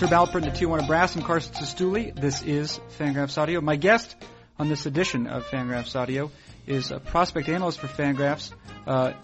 [0.00, 2.14] Herb Alpert, the Tijuana Brass, and Carson Cistulli.
[2.14, 3.60] This is Fangraphs Audio.
[3.60, 4.14] My guest
[4.56, 6.30] on this edition of Fangraphs Audio
[6.68, 8.52] is a prospect analyst for Fangraphs,
[8.86, 9.14] uh,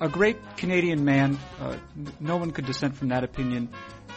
[0.00, 1.38] a great Canadian man.
[1.60, 1.76] Uh,
[2.18, 3.68] no one could dissent from that opinion.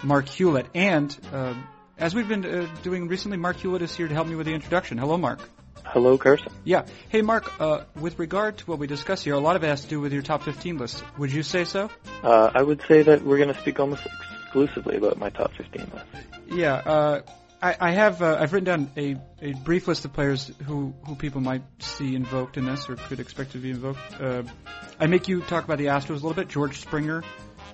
[0.01, 1.53] Marc Hulet, and uh,
[1.99, 4.53] as we've been uh, doing recently, Marc Hulet is here to help me with the
[4.53, 4.97] introduction.
[4.97, 5.47] Hello, Marc.
[5.85, 6.51] Hello, Carson.
[6.63, 6.87] Yeah.
[7.09, 7.61] Hey, Marc.
[7.61, 9.99] Uh, with regard to what we discussed here, a lot of it has to do
[9.99, 11.03] with your top 15 list.
[11.19, 11.91] Would you say so?
[12.23, 14.07] Uh, I would say that we're going to speak almost
[14.53, 16.05] exclusively about my top 15 list.
[16.51, 17.21] Yeah, uh,
[17.61, 21.15] I, I have uh, I've written down a, a brief list of players who, who
[21.15, 23.99] people might see invoked in this or could expect to be invoked.
[24.21, 24.43] Uh,
[24.99, 27.23] I make you talk about the Astros a little bit, George Springer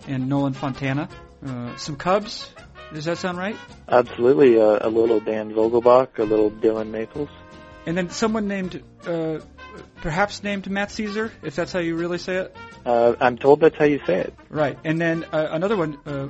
[0.07, 1.09] and Nolan Fontana.
[1.45, 2.49] Uh, some Cubs.
[2.93, 3.55] Does that sound right?
[3.87, 4.59] Absolutely.
[4.59, 7.29] Uh, a little Dan Vogelbach, a little Dillon Maples.
[7.85, 9.39] And then someone named, uh,
[9.97, 12.55] perhaps named Matt Szczur, if that's how you really say it.
[12.85, 14.33] Uh, I'm told that's how you say it.
[14.49, 14.77] Right.
[14.83, 16.27] And then uh, another one uh,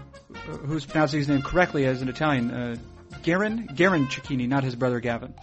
[0.66, 2.76] who's pronouncing his name correctly as an Italian, uh,
[3.24, 5.34] Garin, Garin Cecchini, not his brother Gavin.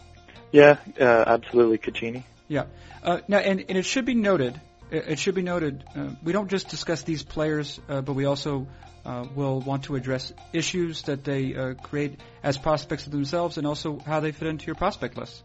[0.52, 2.24] Yeah, uh, absolutely, Cecchini.
[2.48, 2.64] Yeah.
[3.02, 6.32] Uh, now, and, and it should be noted, it it should be noted, uh, we
[6.32, 8.66] don't just discuss these players, uh, but we also
[9.04, 13.66] uh, will want to address issues that they uh, create as prospects of themselves and
[13.66, 15.42] also how they fit into your prospect list.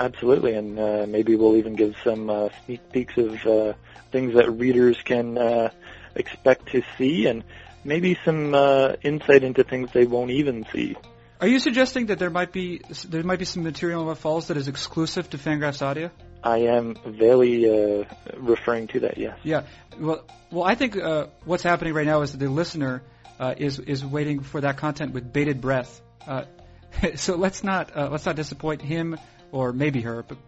[0.00, 3.74] Absolutely, and uh, maybe we'll even give some uh, sneak peeks of uh,
[4.10, 5.68] things that readers can uh,
[6.14, 7.44] expect to see, and
[7.84, 10.96] maybe some uh, insight into things they won't even see.
[11.38, 14.48] Are you suggesting that there might be there might be some material in what falls
[14.48, 16.10] that is exclusive to Fangraphs Audio?
[16.42, 18.04] I am very uh,
[18.38, 19.18] referring to that.
[19.18, 19.38] Yes.
[19.42, 19.64] Yeah.
[19.98, 23.02] Well, well, I think uh, what's happening right now is that the listener
[23.38, 26.00] uh, is is waiting for that content with bated breath.
[26.26, 26.44] Uh,
[27.16, 29.18] so let's not uh, let's not disappoint him
[29.52, 30.38] or maybe her, but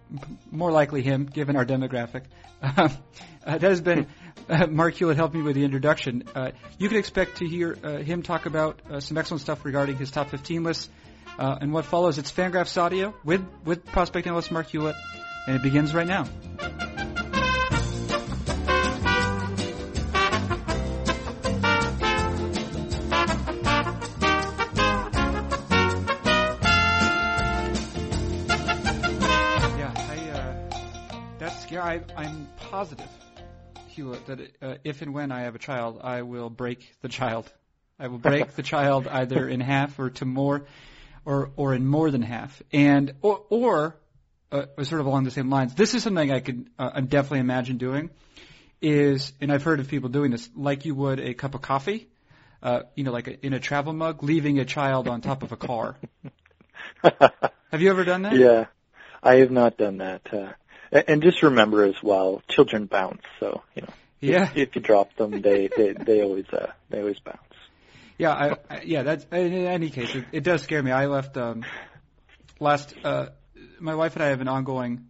[0.51, 2.23] more likely him, given our demographic.
[2.63, 2.89] uh,
[3.45, 4.07] that has been
[4.49, 6.25] uh, Marc Hulet helped me with the introduction.
[6.35, 9.97] Uh, you can expect to hear uh, him talk about uh, some excellent stuff regarding
[9.97, 10.91] his top 15 list.
[11.39, 14.95] Uh, and what follows, it's Fangraphs Audio with, with prospect analyst Marc Hulet,
[15.47, 16.27] and it begins right now.
[31.93, 33.11] I, I'm positive,
[33.95, 37.53] Hulet, that uh, if and when I have a child, I will break the child.
[37.99, 40.65] I will break the child either in half or to more,
[41.27, 43.97] or or in more than half, and or or
[44.51, 45.75] uh, sort of along the same lines.
[45.75, 48.09] This is something I could uh, definitely imagine doing.
[48.81, 52.09] Is and I've heard of people doing this, like you would a cup of coffee,
[52.63, 55.53] uh, you know, like a, in a travel mug, leaving a child on top of
[55.53, 55.97] a car.
[57.03, 58.37] Have you ever done that?
[58.37, 58.67] Yeah,
[59.23, 60.33] I have not done that.
[60.33, 60.53] Uh,
[60.93, 63.23] and just remember as well, children bounce.
[63.41, 64.51] So you know, Yeah.
[64.55, 67.39] if, you drop them, they they they always uh, they always bounce.
[68.19, 69.03] Yeah, I, I, yeah.
[69.03, 70.91] That's in any case, it, it does scare me.
[70.91, 71.65] I left um,
[72.61, 72.95] last.
[73.03, 73.27] Uh,
[73.81, 75.09] my wife and I have an ongoing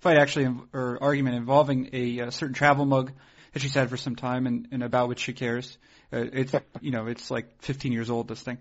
[0.00, 3.12] fight, actually, or argument involving a, uh certain travel mug
[3.52, 5.76] that she's had for some time, and, and about which she cares.
[6.12, 8.28] Uh, it's you know, it's like 15 years old.
[8.28, 8.58] This thing,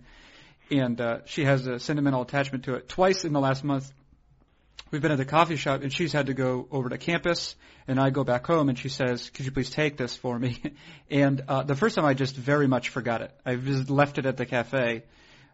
[0.71, 2.89] and uh, she has a sentimental attachment to it.
[2.89, 3.91] Twice in the last month,
[4.91, 7.55] we've been at the coffee shop, and she's had to go over to campus,
[7.87, 10.61] and I go back home, and she says, "Could you please take this for me?"
[11.09, 13.31] and uh, the first time, I just very much forgot it.
[13.45, 15.03] I just left it at the cafe,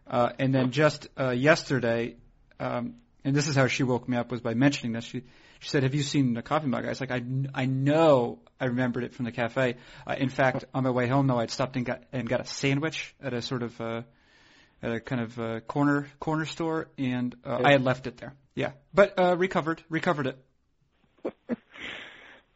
[0.06, 2.16] uh, and then just uh, yesterday,
[2.58, 5.04] um, and this is how she woke me up was by mentioning this.
[5.04, 5.22] She
[5.60, 7.22] she said, "Have you seen the coffee mug?" I was like, "I,
[7.54, 9.76] I know I remembered it from the cafe."
[10.06, 12.46] Uh, in fact, on my way home, though, I'd stopped and got and got a
[12.46, 14.02] sandwich at a sort of uh,
[14.82, 18.34] at a kind of uh, corner corner store, and uh, I had left it there.
[18.54, 20.38] Yeah, but uh, recovered recovered it.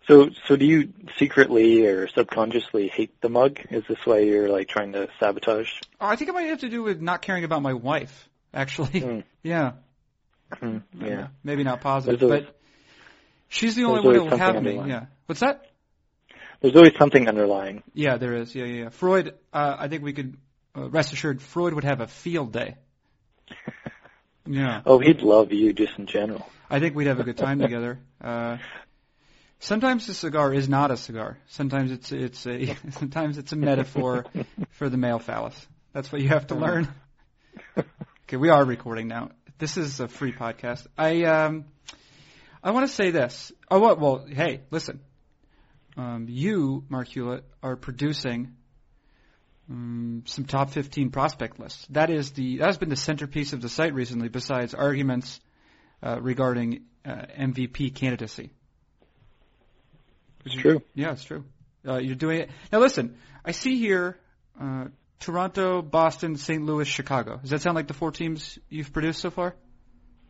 [0.06, 3.58] So so do you secretly or subconsciously hate the mug?
[3.70, 5.70] Is this why you're like trying to sabotage?
[5.98, 8.28] Oh, I think it might have to do with not caring about my wife.
[8.52, 9.20] Actually, Hmm.
[9.42, 9.72] yeah,
[10.52, 11.28] Hmm, yeah.
[11.42, 12.60] maybe not positive, always- but
[13.48, 14.58] she's the only one who always will have me.
[14.72, 14.90] underlying.
[14.90, 15.70] Yeah, what's that?
[16.60, 17.82] There's always something underlying.
[17.94, 18.54] Yeah, there is.
[18.54, 18.82] Yeah, yeah.
[18.84, 18.88] yeah.
[18.90, 19.34] Freud.
[19.54, 20.36] Uh, I think we could
[20.76, 22.76] uh, rest assured Freud would have a field day.
[24.46, 26.46] Yeah, Oh, he'd love you just in general.
[26.68, 27.98] I think we'd have a good time together.
[28.20, 28.58] Uh,
[29.58, 31.38] sometimes a cigar is not a cigar.
[31.48, 34.26] Sometimes it's it's a sometimes it's a metaphor
[34.72, 35.54] for the male phallus.
[35.94, 36.88] That's what you have to learn.
[37.78, 39.30] Okay, we are recording now.
[39.58, 40.86] This is a free podcast.
[40.98, 41.64] I um,
[42.62, 43.50] I want to say this.
[43.70, 43.98] Oh, what?
[43.98, 45.00] Well, hey, listen.
[45.96, 48.56] Um, you, Marc Hulet, are producing
[49.70, 51.86] um, some top 15 prospect lists.
[51.90, 54.28] That is the that has been the centerpiece of the site recently.
[54.28, 55.40] Besides arguments
[56.02, 58.50] uh, regarding uh, MVP candidacy.
[60.44, 60.82] It's true.
[60.94, 61.44] Yeah, it's true.
[61.86, 62.80] Uh, you're doing it now.
[62.80, 64.18] Listen, I see here
[64.60, 64.86] uh,
[65.20, 66.62] Toronto, Boston, St.
[66.62, 67.38] Louis, Chicago.
[67.38, 69.54] Does that sound like the four teams you've produced so far?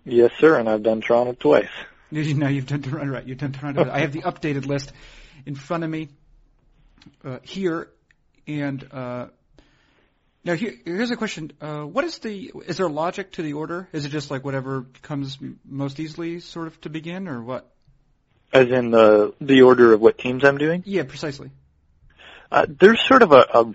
[0.04, 1.68] Yes, sir, and I've done Toronto twice.
[2.10, 3.26] You know, you've done Toronto, right?
[3.26, 3.90] You've done Toronto.
[3.90, 4.92] I have the updated list
[5.46, 6.10] in front of me
[7.24, 7.90] uh, here,
[8.46, 9.26] and uh,
[10.44, 12.52] now here, here's a question: uh, What is the?
[12.66, 13.88] Is there logic to the order?
[13.92, 17.70] Is it just like whatever comes most easily, sort of to begin, or what?
[18.52, 20.82] As in the the order of what teams I'm doing?
[20.86, 21.50] Yeah, precisely.
[22.52, 23.74] Uh, there's sort of a, a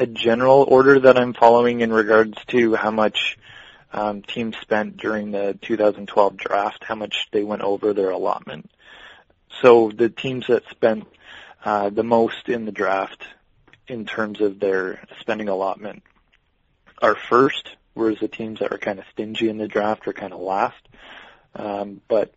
[0.00, 3.38] a general order that I'm following in regards to how much
[3.92, 8.70] um, teams spent during the 2012 draft, how much they went over their allotment.
[9.60, 11.06] So the teams that spent
[11.64, 13.22] uh, the most in the draft
[13.86, 16.02] in terms of their spending allotment
[17.02, 20.32] are first, whereas the teams that are kind of stingy in the draft are kind
[20.32, 20.88] of last.
[21.54, 22.32] Um, but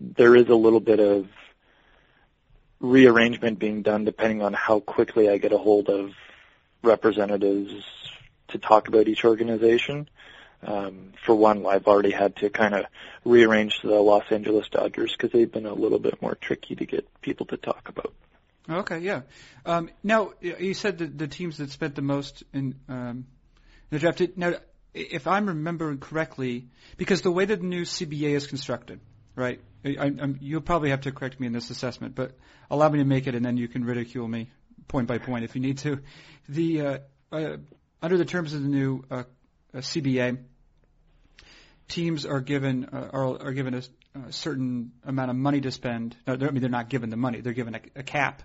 [0.00, 1.26] there is a little bit of
[2.80, 6.12] rearrangement being done depending on how quickly I get a hold of
[6.82, 7.72] representatives
[8.48, 10.08] to talk about each organization.
[10.62, 12.84] Um, for one, I've already had to kind of
[13.24, 17.06] rearrange the Los Angeles Dodgers because they've been a little bit more tricky to get
[17.22, 18.12] people to talk about.
[18.70, 19.22] Okay, yeah.
[19.64, 23.26] Um, now you said that the teams that spent the most in um,
[23.90, 24.22] the draft.
[24.36, 24.54] Now,
[24.92, 29.00] if I'm remembering correctly, because the way that the new CBA is constructed,
[29.34, 29.60] right?
[29.84, 32.32] I, you'll probably have to correct me in this assessment, but
[32.70, 34.50] allow me to make it, and then you can ridicule me
[34.86, 36.00] point by point if you need to.
[36.48, 36.98] The uh,
[37.32, 37.56] uh,
[38.02, 39.24] under the terms of the new uh,
[39.74, 40.38] CBA,
[41.88, 43.82] teams are given uh, are, are given a,
[44.26, 46.16] a, certain amount of money to spend.
[46.26, 48.42] No, I mean they're not given the money; they're given a, a cap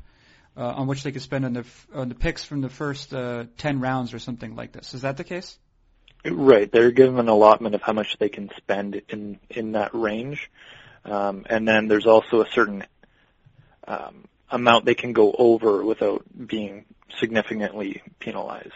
[0.55, 3.45] uh, on which they can spend on the on the picks from the first uh,
[3.57, 4.93] ten rounds or something like this.
[4.93, 5.57] Is that the case?
[6.25, 6.71] Right.
[6.71, 10.49] They're given an allotment of how much they can spend in in that range,
[11.05, 12.85] um, and then there's also a certain
[13.87, 16.85] um, amount they can go over without being
[17.19, 18.71] significantly penalized.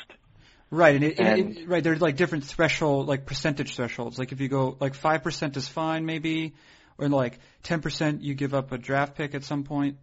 [0.70, 4.20] Right, and, it, and it, right, there's like different threshold, like percentage thresholds.
[4.20, 6.56] Like if you go like five percent is fine, maybe,
[6.98, 9.98] or like ten percent you give up a draft pick at some point.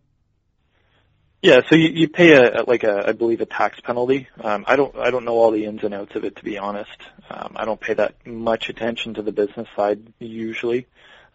[1.44, 4.28] Yeah, so you, you pay a like a I believe a tax penalty.
[4.40, 6.56] Um, I don't I don't know all the ins and outs of it to be
[6.56, 6.96] honest.
[7.28, 10.86] Um, I don't pay that much attention to the business side usually,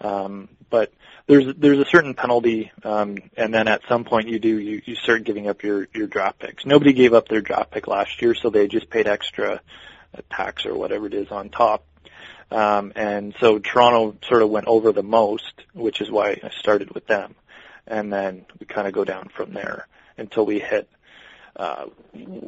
[0.02, 0.92] um, but
[1.28, 4.96] there's there's a certain penalty, um, and then at some point you do you, you
[4.96, 6.66] start giving up your your draft picks.
[6.66, 9.62] Nobody gave up their draft pick last year, so they just paid extra
[10.18, 11.86] uh, tax or whatever it is on top.
[12.50, 16.96] Um, and so Toronto sort of went over the most, which is why I started
[16.96, 17.36] with them,
[17.86, 19.86] and then we kind of go down from there
[20.20, 20.90] until we hit.
[21.56, 21.86] Uh,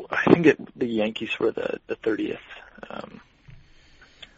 [0.10, 2.40] I think it, the Yankees were the the thirtieth,
[2.90, 3.22] um,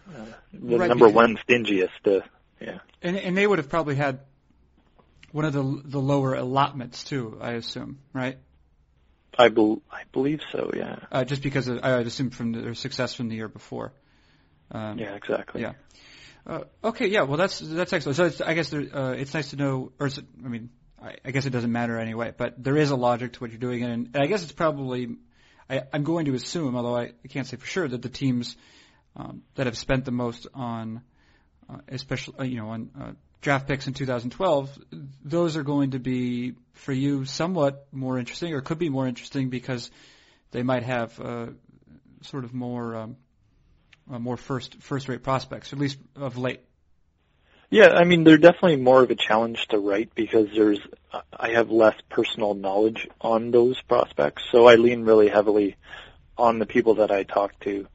[0.09, 1.89] uh, the right, number one stingiest.
[2.05, 2.21] Uh,
[2.59, 4.19] yeah, and and they would have probably had
[5.31, 8.37] one of the the lower allotments too, I assume, right?
[9.37, 10.99] I, be, I believe so, yeah.
[11.11, 13.91] Uh, just because of, I would assume from their success from the year before.
[14.71, 15.61] Um, yeah, exactly.
[15.61, 15.73] Yeah.
[16.45, 17.23] Uh, okay, yeah.
[17.23, 18.17] Well, that's that's excellent.
[18.17, 20.09] So it's, I guess there, uh, it's nice to know, or
[20.45, 20.69] I mean,
[21.03, 22.33] I, guess it doesn't matter anyway.
[22.35, 25.15] But there is a logic to what you're doing, and, and I guess it's probably,
[25.69, 28.55] I, I'm going to assume, although I, I can't say for sure, that the teams
[29.15, 31.01] um, that have spent the most on,
[31.69, 33.11] uh, especially uh, you know, on uh,
[33.41, 34.77] draft picks in 2012,
[35.23, 39.49] those are going to be for you somewhat more interesting, or could be more interesting
[39.49, 39.91] because
[40.51, 41.47] they might have uh,
[42.21, 43.17] sort of more um,
[44.11, 46.61] uh, more first first rate prospects, at least of late.
[47.73, 50.79] Yeah, I mean they're definitely more of a challenge to write because there's
[51.35, 55.75] I have less personal knowledge on those prospects, so I lean really heavily
[56.37, 57.87] on the people that I talk to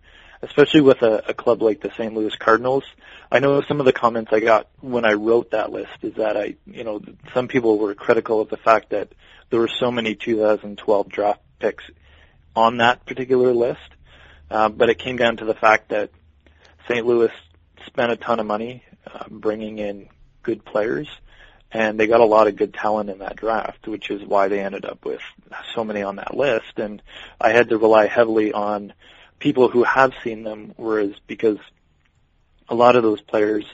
[0.42, 2.12] especially with a, a club like the St.
[2.14, 2.84] Louis Cardinals.
[3.30, 6.36] I know some of the comments I got when I wrote that list is that
[6.36, 7.00] I, you know,
[7.34, 9.12] some people were critical of the fact that
[9.50, 11.84] there were so many 2012 draft picks
[12.54, 13.80] on that particular list.
[14.50, 16.10] Uh, but it came down to the fact that
[16.88, 17.04] St.
[17.04, 17.32] Louis
[17.86, 20.08] spent a ton of money uh, bringing in
[20.42, 21.08] good players,
[21.70, 24.60] and they got a lot of good talent in that draft, which is why they
[24.60, 25.20] ended up with
[25.74, 26.78] so many on that list.
[26.78, 27.02] And
[27.40, 28.92] I had to rely heavily on
[29.38, 31.58] people who have seen them, whereas because
[32.68, 33.64] a lot of those players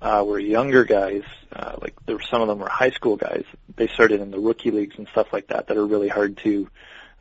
[0.00, 3.44] uh, were younger guys, uh, like there were some of them were high school guys.
[3.76, 6.68] They started in the rookie leagues and stuff like that that are really hard to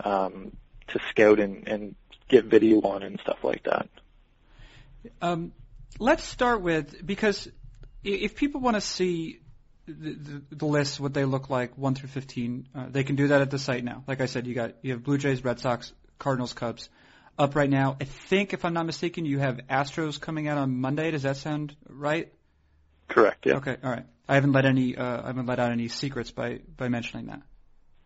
[0.04, 0.56] um,
[0.90, 1.96] to scout and, and
[2.28, 3.90] get video on and stuff like that.
[5.22, 5.52] Um,
[5.98, 7.50] let's start with because
[8.04, 9.40] if people want to see
[9.86, 13.30] the, the, the list, what they look like, one through fifteen, uh, they can do
[13.30, 14.04] that at the site now.
[14.08, 16.90] Like I said, you got you have Blue Jays, Red Sox, Cardinals, Cubs
[17.38, 17.98] up right now.
[18.00, 21.12] I think, if I'm not mistaken, you have Astros coming out on Monday.
[21.12, 22.32] Does that sound right?
[23.08, 23.46] Correct.
[23.46, 23.56] Yeah.
[23.56, 23.78] Okay.
[23.84, 24.06] All right.
[24.28, 24.96] I haven't let any.
[24.96, 27.42] Uh, I haven't let out any secrets by by mentioning that.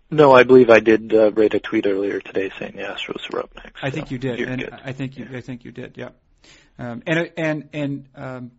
[0.10, 3.40] No, I believe I did uh, write a tweet earlier today saying the Astros were
[3.40, 3.84] up next.
[3.84, 4.74] I think you did, and good.
[4.86, 5.98] I think you I think you did.
[5.98, 6.10] Yeah,
[6.78, 8.52] um, and and and um,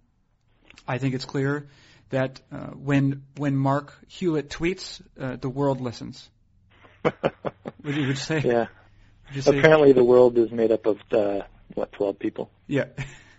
[0.86, 1.68] I think it's clear
[2.10, 6.28] that uh, when when Marc Hulet tweets, uh, the world listens.
[7.04, 7.12] Would
[7.96, 8.40] you, would you say?
[8.42, 8.66] yeah.
[9.32, 9.58] You say?
[9.58, 11.40] Apparently, the world is made up of uh,
[11.74, 12.50] what twelve people.
[12.66, 12.86] Yeah.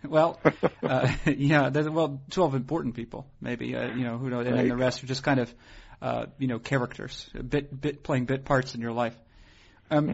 [0.08, 0.40] Well,
[0.84, 1.70] uh, yeah.
[1.70, 3.75] Well, twelve important people, maybe.
[3.75, 4.46] Uh, you know, who knows?
[4.46, 5.52] And then the rest are just kind of,
[6.00, 9.16] uh, you know, characters, bit bit playing bit parts in your life.
[9.90, 10.14] Um,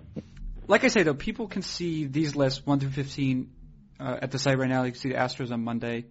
[0.66, 3.52] like I say though, people can see these lists one through fifteen
[4.00, 4.84] uh, at the site right now.
[4.84, 6.06] You can see the Astros on Monday.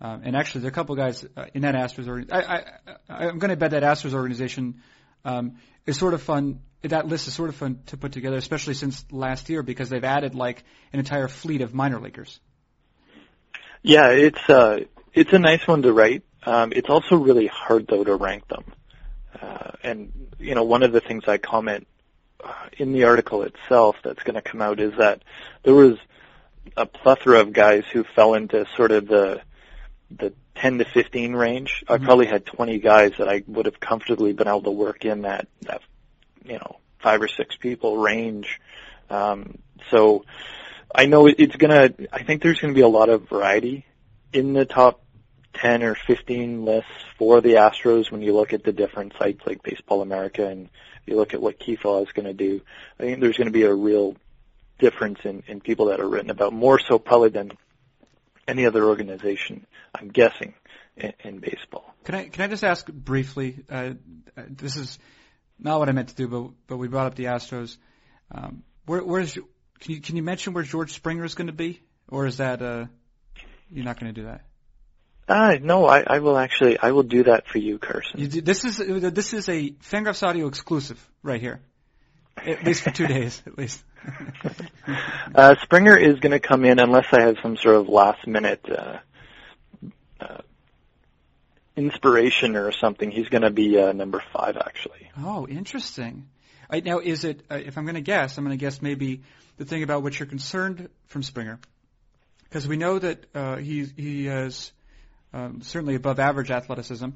[0.00, 2.08] Um, and actually, there are a couple guys uh, in that Astros.
[2.08, 2.32] organization.
[2.32, 2.64] I,
[3.08, 4.82] I'm going to bet that Astros organization
[5.24, 6.60] um, is sort of fun.
[6.82, 10.04] That list is sort of fun to put together, especially since last year because they've
[10.04, 10.62] added like
[10.92, 12.38] an entire fleet of minor leaguers.
[13.82, 14.80] Yeah, it's uh,
[15.12, 16.22] it's a nice one to write.
[16.44, 18.64] Um, it's also really hard though to rank them.
[19.40, 21.88] Uh, and you know, one of the things I comment
[22.42, 25.22] uh, in the article itself that's going to come out is that
[25.64, 25.96] there was
[26.76, 29.42] a plethora of guys who fell into sort of the
[30.10, 31.84] the 10 to 15 range.
[31.88, 32.04] I Mhm.
[32.04, 35.48] probably had 20 guys that I would have comfortably been able to work in that
[35.62, 35.82] that
[36.44, 38.60] you know five or six people range.
[39.10, 39.58] Um,
[39.90, 40.24] so
[40.94, 41.90] I know it's gonna.
[42.12, 43.84] I think there's gonna be a lot of variety
[44.32, 45.00] in the top
[45.54, 49.62] 10 or 15 lists for the Astros when you look at the different sites like
[49.62, 50.68] Baseball America and
[51.06, 52.60] you look at what Keith Law is going to do.
[52.98, 54.16] I think there's going to be a real
[54.78, 57.52] difference in, in people that are written about, more so probably than
[58.48, 60.54] any other organization, I'm guessing,
[60.96, 61.94] in, in baseball.
[62.04, 63.64] Can I can I just ask briefly?
[63.70, 63.92] Uh,
[64.36, 64.98] uh, this is
[65.58, 67.76] not what I meant to do, but but we brought up the Astros.
[68.32, 71.80] Um, where where's can you can you mention where George Springer is going to be,
[72.08, 72.86] or is that uh,
[73.70, 74.44] you're not going to do that?
[75.28, 78.18] Uh, no, I, I will actually, I will do that for you, Carson.
[78.18, 81.60] You do, this is this is a Fangraphs Audio exclusive right here,
[82.38, 83.84] at least for two days, at least.
[85.34, 88.64] Uh, Springer is going to come in unless I have some sort of last minute
[88.70, 88.98] uh,
[90.18, 90.38] uh,
[91.76, 93.10] inspiration or something.
[93.10, 95.10] He's going to be uh, number five, actually.
[95.18, 96.28] Oh, interesting.
[96.70, 97.42] Right, now, is it?
[97.50, 99.22] Uh, if I'm going to guess, I'm going to guess maybe
[99.58, 101.58] the thing about which you're concerned from Springer,
[102.44, 104.72] because we know that uh, he he has
[105.32, 107.08] um, certainly above average athleticism.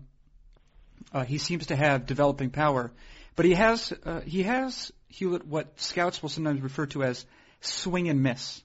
[1.13, 2.93] Uh, he seems to have developing power,
[3.37, 7.25] but he has uh, he has Hulet what scouts will sometimes refer to as
[7.61, 8.63] swing and miss.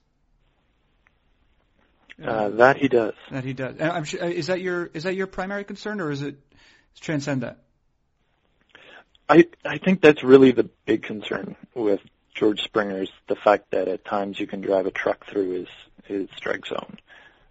[2.22, 3.14] Uh, that he does.
[3.30, 3.76] that he does.
[3.78, 6.36] And I'm sure, uh, is that your is that your primary concern, or is it
[7.00, 7.58] transcend that?
[9.28, 12.00] I I think that's really the big concern with
[12.34, 15.68] George Springer is the fact that at times you can drive a truck through his
[16.04, 16.98] his strike zone,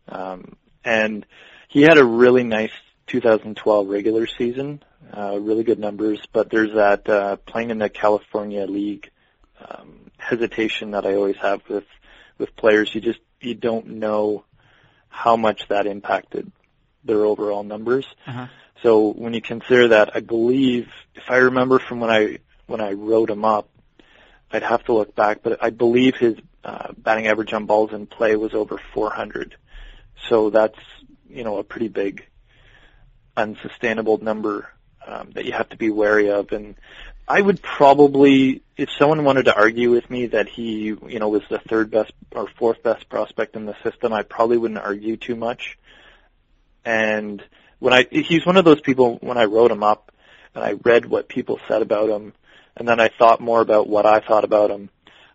[0.10, 1.26] um, and
[1.70, 2.72] he had a really nice
[3.08, 4.84] 2012 regular season,
[5.16, 6.22] uh, really good numbers.
[6.32, 9.10] But there's that uh, playing in the California League
[9.68, 11.86] um, hesitation that I always have with
[12.38, 12.94] with players.
[12.94, 14.46] You just you don't know
[15.10, 16.52] how much that impacted
[17.04, 18.06] their overall numbers.
[18.26, 18.48] Uh-huh.
[18.84, 22.92] So when you consider that, I believe, if I remember from when I when I
[22.92, 23.70] wrote him up,
[24.52, 28.08] I'd have to look back, but I believe his uh, batting average on balls in
[28.08, 29.56] play was over 400.
[30.30, 30.78] So that's
[31.30, 32.26] you know a pretty big
[33.38, 34.70] unsustainable number
[35.06, 36.52] um, that you have to be wary of.
[36.52, 36.76] And
[37.28, 41.44] I would probably, if someone wanted to argue with me that he you know was
[41.50, 45.36] the third best or fourth best prospect in the system, I probably wouldn't argue too
[45.36, 45.78] much.
[46.84, 47.42] And
[47.80, 50.12] when I he's one of those people when I wrote him up
[50.56, 52.34] and I read what people said about him
[52.78, 54.90] and then I thought more about what I thought about him.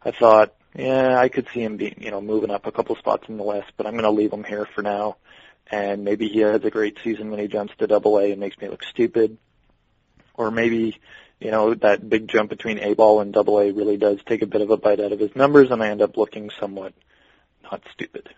[0.04, 3.28] I thought, yeah, I could see him being, you know, moving up a couple spots
[3.28, 5.16] in the list, but I'm going to leave him here for now.
[5.71, 8.59] And maybe he has a great season when he jumps to double A and makes
[8.59, 9.38] me look stupid.
[10.35, 10.99] Or maybe,
[11.40, 14.47] you know, that big jump between A ball and double A really does take a
[14.47, 16.95] bit of a bite out of his numbers and I end up looking somewhat
[17.62, 18.28] not stupid.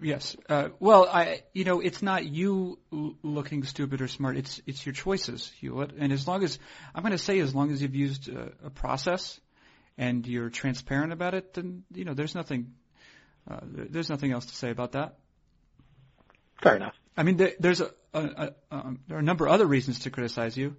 [0.00, 0.36] Yes.
[0.48, 4.36] Uh, well, I, you know, it's not you looking stupid or smart.
[4.36, 5.92] It's it's your choices, Hulet.
[5.98, 6.58] And as long as
[6.94, 9.40] I'm going to say, as long as you've used a, a process
[9.96, 12.74] and you're transparent about it, then you know there's nothing
[13.50, 15.16] uh, there- there's nothing else to say about that.
[16.62, 16.94] Fair enough.
[17.16, 20.00] I mean, there, there's a, a, a um, there are a number of other reasons
[20.00, 20.76] to criticize you,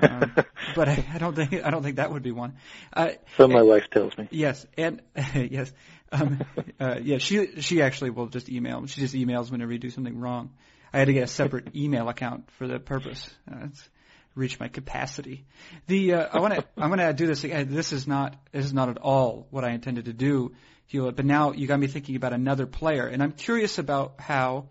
[0.00, 0.32] um,
[0.74, 2.54] but I, I don't think I don't think that would be one.
[2.92, 4.28] Uh, so my wife tells me.
[4.30, 5.02] Yes, and
[5.34, 5.72] yes,
[6.12, 6.40] um,
[6.78, 7.18] uh, yeah.
[7.18, 8.86] She she actually will just email.
[8.86, 10.50] She just emails whenever you do something wrong.
[10.92, 13.28] I had to get a separate email account for that purpose.
[13.50, 13.88] Uh, it's
[14.34, 15.44] reach my capacity.
[15.86, 17.68] The uh, I want to I'm going to do this again.
[17.74, 20.54] This is not this is not at all what I intended to do,
[20.92, 21.16] Hulet.
[21.16, 24.68] But now you got me thinking about another player, and I'm curious about how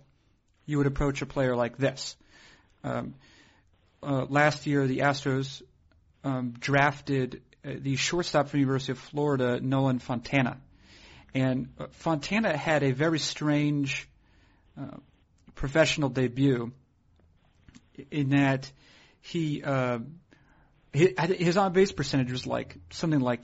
[0.70, 2.16] you would approach a player like this.
[2.84, 3.16] Um,
[4.04, 5.64] uh, last year, the Astros
[6.24, 10.58] um, drafted uh, the shortstop from University of Florida, Nolan Fontana.
[11.34, 14.08] And uh, Fontana had a very strange
[14.80, 14.98] uh,
[15.56, 16.72] professional debut
[18.12, 18.72] in that
[19.22, 20.00] he uh,
[20.94, 23.44] his on base percentage was like something like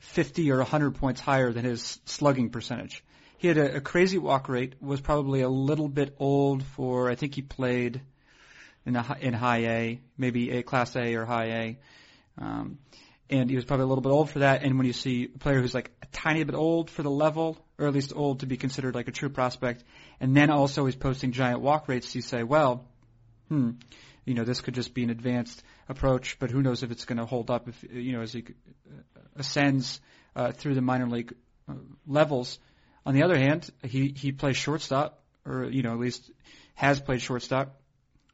[0.00, 3.04] 50 or 100 points higher than his slugging percentage.
[3.40, 7.14] He had a, a crazy walk rate, was probably a little bit old for, I
[7.14, 8.02] think he played
[8.84, 11.78] in, a, in high A, maybe a class A or high A.
[12.36, 12.78] Um,
[13.30, 14.62] and he was probably a little bit old for that.
[14.62, 17.56] And when you see a player who's like a tiny bit old for the level,
[17.78, 19.84] or at least old to be considered like a true prospect,
[20.20, 22.84] and then also he's posting giant walk rates, you say, well,
[23.48, 23.70] hmm,
[24.26, 27.16] you know, this could just be an advanced approach, but who knows if it's going
[27.16, 28.44] to hold up if, you know, as he
[29.34, 29.98] ascends
[30.36, 31.32] uh, through the minor league
[31.70, 31.72] uh,
[32.06, 32.58] levels.
[33.06, 36.30] On the other hand, he, he plays shortstop, or, you know, at least
[36.74, 37.80] has played shortstop,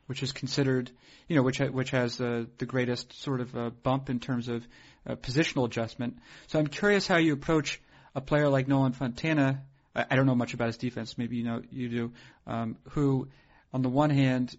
[0.07, 0.91] which is considered,
[1.29, 4.49] you know, which, ha- which has uh, the greatest sort of uh, bump in terms
[4.49, 4.67] of
[5.07, 6.19] uh, positional adjustment.
[6.49, 7.81] So I'm curious how you approach
[8.15, 9.63] a player like Nolan Fontana.
[9.95, 11.17] I, I don't know much about his defense.
[11.17, 12.13] Maybe you know you do.
[12.47, 13.29] Um, who,
[13.73, 14.57] on the one hand,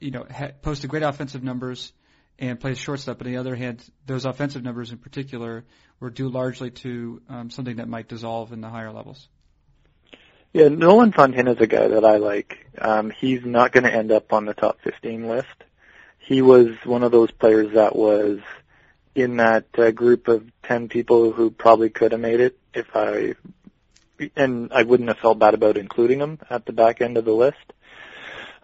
[0.00, 1.92] you know, ha- posted great offensive numbers
[2.40, 3.18] and plays shortstop.
[3.18, 5.64] But on the other hand, those offensive numbers in particular
[6.00, 9.28] were due largely to um, something that might dissolve in the higher levels.
[10.52, 12.66] Yeah, Nolan Fontana is a guy that I like.
[12.80, 15.46] Um, he's not going to end up on the top 15 list.
[16.18, 18.40] He was one of those players that was
[19.14, 23.34] in that uh, group of 10 people who probably could have made it if I,
[24.34, 27.32] and I wouldn't have felt bad about including him at the back end of the
[27.32, 27.56] list.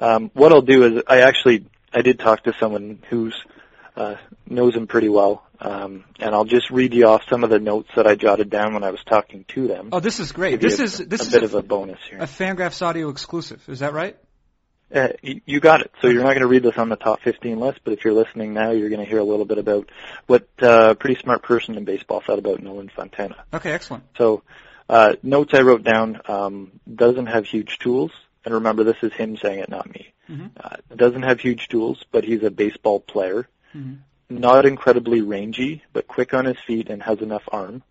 [0.01, 3.35] Um, what I'll do is I actually I did talk to someone who's
[3.97, 7.59] uh, knows him pretty well, um, and I'll just read you off some of the
[7.59, 9.89] notes that I jotted down when I was talking to them.
[9.93, 10.61] Oh, this is great.
[10.61, 12.19] This is this a is bit a, of a bonus here.
[12.19, 13.63] A Fangraphs audio exclusive.
[13.69, 14.17] Is that right?
[14.95, 15.91] Uh, you got it.
[16.01, 18.15] So you're not going to read this on the top 15 list, but if you're
[18.15, 19.91] listening now, you're going to hear a little bit about
[20.29, 23.45] what uh, a pretty smart person in baseball thought about Nolan Fontana.
[23.53, 24.05] Okay, excellent.
[24.17, 24.45] So
[24.89, 28.13] uh, notes I wrote down um, doesn't have huge tools,
[28.45, 30.13] and remember this is him saying it, not me.
[30.31, 30.47] Mm-hmm.
[30.59, 33.49] Uh, doesn't have huge tools, but he's a baseball player.
[33.77, 34.39] Mm-hmm.
[34.39, 37.83] Not incredibly rangy, but quick on his feet and has enough arm.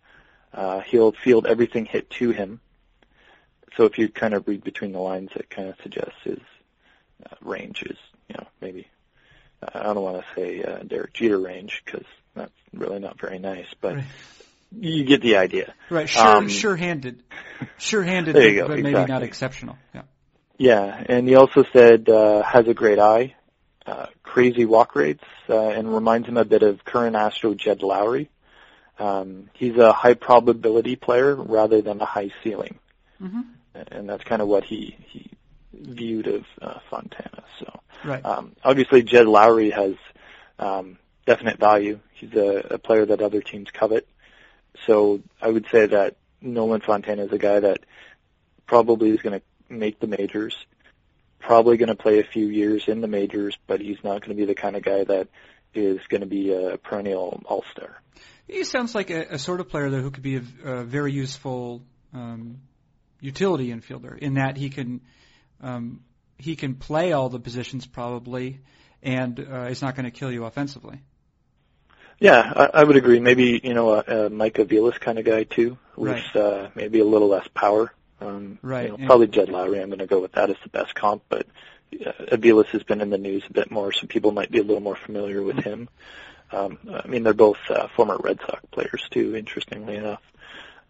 [0.54, 2.60] Uh, he'll field everything hit to him.
[3.78, 6.40] So if you kind of read between the lines, it kind of suggests his
[7.26, 8.88] uh, range is, you know, maybe
[9.74, 13.68] I don't want to say uh, Derek Jeter range because that's really not very nice,
[13.82, 14.04] but Right.
[14.78, 15.74] you get the idea.
[15.90, 17.24] Right, sure, Um, sure-handed,
[17.78, 19.78] sure-handed, There you but, go, but maybe not exceptional.
[19.94, 20.02] Yeah.
[20.58, 23.36] Yeah, and he also said uh, has a great eye,
[23.86, 28.30] uh, crazy walk rates, uh, and reminds him a bit of current Astro Jed Lowrie.
[28.98, 32.80] Um, he's a high probability player rather than a high ceiling,
[33.22, 33.42] Mm-hmm.
[33.74, 35.30] and that's kind of what he he
[35.74, 37.44] viewed of uh, Fontana.
[37.60, 38.26] So Right.
[38.26, 39.96] um, obviously Jed Lowrie has
[40.60, 42.00] um, definite value.
[42.14, 44.08] He's a, a player that other teams covet.
[44.86, 47.80] So I would say that Nolan Fontana is a guy that
[48.66, 50.56] probably is going to make the majors,
[51.46, 54.36] probably going to play a few years in the majors, but he's not going to
[54.36, 55.28] be the kind of guy that
[55.74, 58.02] is going to be a perennial all-star.
[58.48, 61.12] He sounds like a, a sort of player though who could be a, a very
[61.12, 61.82] useful
[62.14, 62.62] um,
[63.20, 65.02] utility infielder in that he can
[65.62, 66.02] um,
[66.38, 68.60] he can play all the positions probably,
[69.02, 71.00] and uh, is not going to kill you offensively.
[72.20, 73.20] Yeah, I, I would agree.
[73.20, 76.36] Maybe you know a, a Mike Aviles kind of guy too, with Right.
[76.36, 77.92] uh, maybe a little less power.
[78.22, 79.06] Um, Right, You know.
[79.08, 79.82] Probably Jed Lowrie.
[79.82, 81.46] I'm going to go with that as the best comp, but
[81.94, 84.64] uh, Aviles has been in the news a bit more, so people might be a
[84.64, 85.90] little more familiar with him.
[86.52, 89.36] Um, I mean, they're both uh, former Red Sox players too.
[89.36, 90.22] Interestingly enough,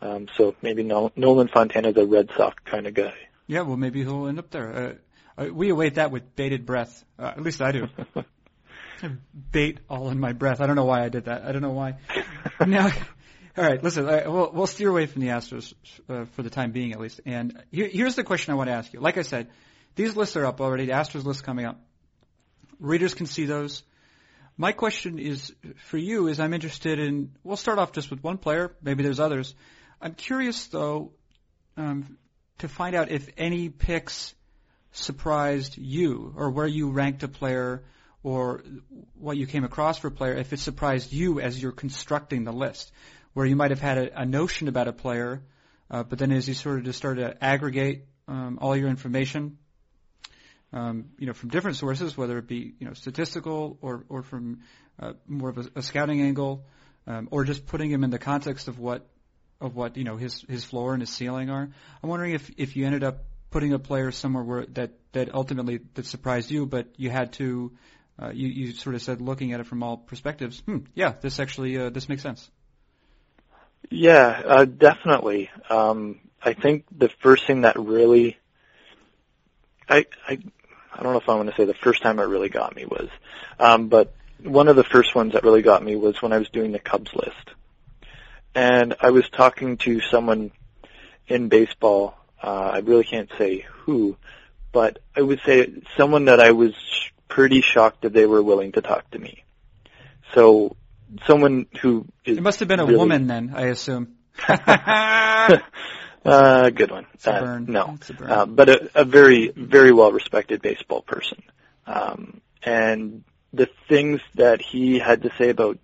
[0.01, 3.13] um, so maybe Nol- Nolan Fontana's a Red Sox kind of guy.
[3.47, 4.97] Yeah, well maybe he'll end up there.
[5.38, 7.03] Uh, uh, we await that with bated breath.
[7.17, 7.88] Uh, at least I do.
[9.51, 10.61] Bait all in my breath.
[10.61, 11.43] I don't know why I did that.
[11.43, 11.95] I don't know why.
[12.65, 12.91] now,
[13.58, 13.82] all right.
[13.82, 15.74] Listen, uh, we'll we'll steer away from the Astros
[16.10, 17.22] uh, for the time being, at least.
[17.26, 19.00] And here, here's the question I want to ask you.
[19.00, 19.50] Like I said,
[19.96, 20.88] these lists are up already.
[20.88, 21.80] The Astros list coming up.
[22.80, 23.84] Readers can see those.
[24.58, 25.54] My question is
[25.86, 27.32] for you is I'm interested in.
[27.44, 28.76] We'll start off just with one player.
[28.82, 29.56] Maybe there's others.
[30.02, 31.12] I'm curious though
[31.78, 32.18] um,
[32.58, 34.36] to find out if any picks
[34.91, 37.84] surprised you or where you ranked a player
[38.24, 38.63] or
[39.20, 42.54] what you came across for a player if it surprised you as you're constructing the
[42.54, 42.91] list
[43.36, 45.43] where you might have had a, a notion about a player
[45.91, 49.58] uh, but then as you sort of just started to aggregate um, all your information
[50.74, 54.62] um, you know from different sources whether it be you know statistical or or from
[55.00, 56.65] uh, more of a, a scouting angle
[57.08, 59.08] um, or just putting him in the context of what
[59.62, 61.69] of what you know his his floor and his ceiling are.
[62.04, 65.80] I'm wondering if if you ended up putting a player somewhere where that that ultimately
[65.93, 67.71] that surprised you, but you had to
[68.21, 70.62] uh, you you sort of said looking at it from all perspectives.
[70.65, 72.50] Hmm, yeah, this actually uh, this makes sense.
[73.89, 75.50] Yeah, uh, definitely.
[75.69, 78.38] Um, I think the first thing that really,
[79.89, 80.39] I, I,
[80.93, 82.86] I don't know if I want to say the first time it really got me
[82.86, 83.10] was,
[83.60, 86.50] um, but one of the first ones that really got me was when I was
[86.50, 87.52] doing the Cubs list,
[88.54, 90.52] and I was talking to someone
[91.28, 92.17] in baseball.
[92.41, 94.17] Uh, I really can't say who,
[94.71, 96.74] but I would say someone that I was
[97.28, 99.43] pretty shocked that they were willing to talk to me.
[100.34, 100.76] So
[101.28, 104.15] someone who is It must have been a really- woman then, I assume.
[104.48, 105.60] uh,
[106.72, 107.06] good one.
[107.26, 108.32] Uh, no, It's a burn.
[108.32, 111.41] uh, but a, a very, very well respected baseball person.
[111.88, 115.78] Um, and the things that he had to say about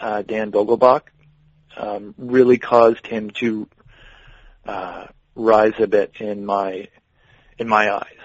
[0.00, 1.02] uh, Dan Vogelbach
[1.76, 3.68] um, really caused him to
[4.66, 6.88] uh, rise a bit in my
[7.58, 8.18] in my eyes,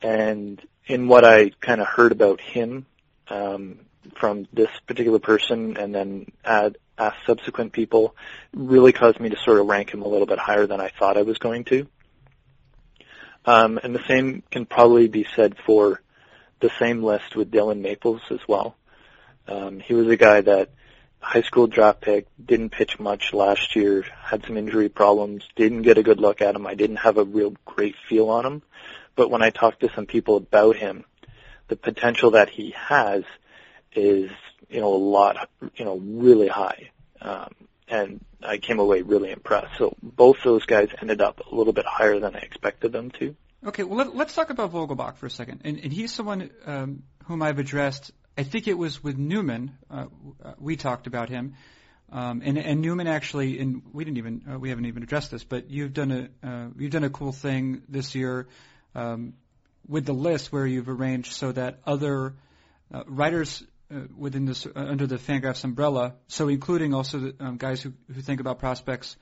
[0.00, 2.86] and in what I kind of heard about him
[3.28, 3.80] um,
[4.16, 8.14] from this particular person, and then add ask subsequent people,
[8.52, 11.16] really caused me to sort of rank him a little bit higher than I thought
[11.16, 11.86] I was going to.
[13.44, 16.00] Um, and the same can probably be said for
[16.60, 18.76] the same list with Dillon Maples as well.
[19.48, 20.70] Um, he was a guy that
[21.18, 25.98] high school draft pick, didn't pitch much last year, had some injury problems, didn't get
[25.98, 26.66] a good look at him.
[26.66, 28.62] I didn't have a real great feel on him.
[29.16, 31.04] But when I talked to some people about him,
[31.68, 33.24] the potential that he has
[33.94, 34.30] is,
[34.68, 36.90] you know, a lot, you know, really high.
[37.20, 37.54] Um,
[37.88, 39.78] and I came away really impressed.
[39.78, 43.36] So both those guys ended up a little bit higher than I expected them to.
[43.64, 45.60] Okay, well let, let's talk about Vogelbach for a second.
[45.64, 48.10] And, and he's someone um, whom I've addressed.
[48.36, 49.76] I think it was with Newman.
[49.90, 50.06] Uh,
[50.58, 51.54] we talked about him,
[52.10, 53.60] um, and, and Newman actually.
[53.60, 56.10] And we didn't even uh, we haven't even addressed this, but you've done
[56.42, 58.48] a uh, you've done a cool thing this year
[58.94, 59.34] um,
[59.86, 62.34] with the list where you've arranged so that other
[62.92, 67.56] uh, writers uh, within this uh, under the Fangraphs umbrella, so including also the um,
[67.56, 69.16] guys who who think about prospects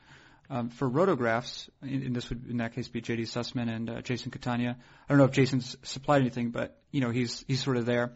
[0.48, 3.22] um, for RotoGraphs, and and this would in that case be J.D.
[3.22, 4.76] Sussman and uh, Jason Catania.
[4.78, 8.12] I don't know if Jason's supplied anything, but you know he's he's sort of there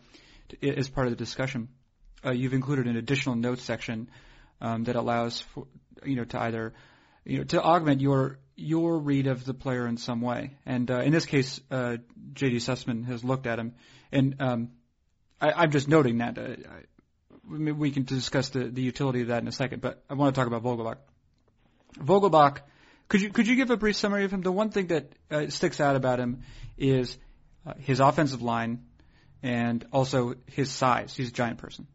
[0.51, 1.69] to, as part of the discussion.
[2.25, 4.09] Uh, you've included an additional notes section
[4.61, 5.67] um, that allows for
[6.05, 6.75] you know to either
[7.25, 10.57] you know to augment your your read of the player in some way.
[10.65, 11.97] And uh, in this case, uh,
[12.35, 12.57] J.D.
[12.57, 13.75] Sussman has looked at him,
[14.13, 14.71] and um,
[15.45, 16.39] I, I'm just noting that.
[16.39, 20.15] Uh, I, we can discuss the, the utility of that in a second, but I
[20.15, 20.97] want to talk about Vogelbach.
[21.99, 22.61] Vogelbach,
[23.09, 24.41] could you could you give a brief summary of him?
[24.41, 26.43] The one thing that uh, sticks out about him
[26.79, 27.19] is
[27.67, 28.85] uh, his offensive line
[29.43, 31.15] and also his size.
[31.15, 31.87] He's a giant person.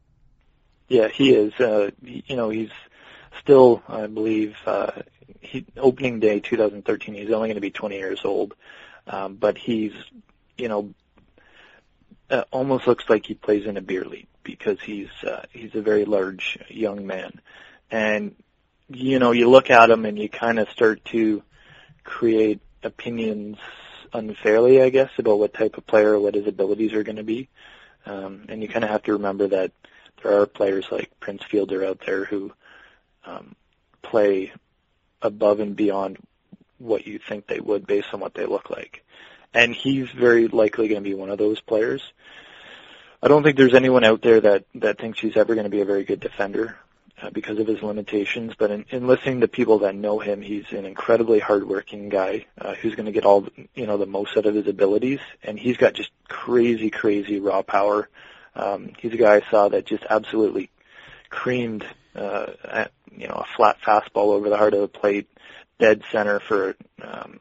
[0.88, 1.54] Yeah, he is.
[1.60, 2.70] Uh, you know, he's
[3.42, 4.92] still, I believe, uh,
[5.42, 7.16] he, opening day 2013.
[7.16, 8.54] He's only going to be 20 years old,
[9.08, 9.94] um, but he's,
[10.58, 10.94] you know,
[12.30, 15.82] uh, almost looks like he plays in a beer league because he's uh, he's a
[15.82, 17.40] very large young man,
[17.92, 18.36] and
[18.90, 21.44] you know, you look at him and you kind of start to
[22.04, 23.58] create opinions
[24.14, 27.50] unfairly, I guess, about what type of player, what his abilities are going to be,
[28.06, 29.72] um, and you kind of have to remember that
[30.24, 32.52] there are players like Prince Fielder out there who
[33.26, 33.56] um,
[34.02, 34.52] play
[35.22, 36.18] above and beyond
[36.78, 39.04] what you think they would based on what they look like.
[39.54, 42.02] And he's very likely going to be one of those players.
[43.22, 45.82] I don't think there's anyone out there that, that thinks he's ever going to be
[45.82, 46.78] a very good defender
[47.22, 48.54] uh, because of his limitations.
[48.58, 52.76] But in, in listening to people that know him, he's an incredibly hardworking guy uh,
[52.76, 55.78] who's going to get all you know the most out of his abilities, and he's
[55.78, 58.08] got just crazy, crazy raw power.
[58.56, 60.70] Um, he's a guy I saw that just absolutely
[61.30, 61.86] creamed
[62.16, 65.28] uh, at, you know a flat fastball over the heart of the plate,
[65.80, 67.40] dead center for um,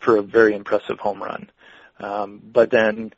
[0.00, 1.50] for a very impressive home run.
[1.98, 3.12] Um, but then,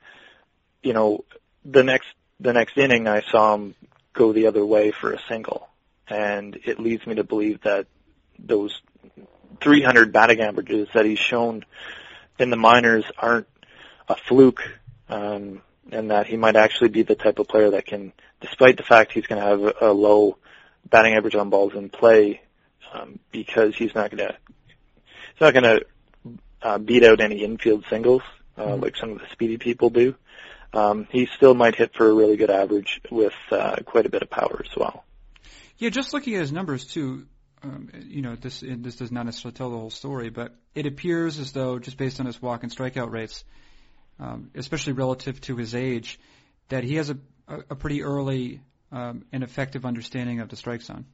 [0.83, 1.25] you know,
[1.65, 2.09] the next
[2.41, 3.75] the next inning, I saw him
[4.13, 5.69] go the other way for a single,
[6.09, 7.87] and it leads me to believe that
[8.39, 8.81] those
[9.61, 11.65] 300 batting averages that he's shown
[12.39, 13.47] in the minors aren't
[14.09, 14.63] a fluke,
[15.09, 18.83] um, and that he might actually be the type of player that can, despite the
[18.83, 20.37] fact he's going to have a low
[20.91, 22.41] batting average on balls in play,
[22.93, 24.37] um, because he's not going to
[25.07, 25.87] he's not going to
[26.63, 28.23] uh, beat out any infield singles
[28.57, 28.83] uh, Mhm.
[28.83, 30.15] like some of the speedy people do.
[30.75, 34.23] Um, he still might hit for a really good average with uh, quite a bit
[34.23, 35.05] of power as well.
[35.79, 37.27] Yeah, just looking at his numbers too.
[37.63, 41.39] Um, you know, this this does not necessarily tell the whole story, but it appears
[41.39, 43.45] as though just based on his walk and strikeout rates,
[44.19, 46.19] um, especially relative to his age,
[46.71, 50.83] that he has a, a, a pretty early um, and effective understanding of the strike
[50.83, 51.05] zone.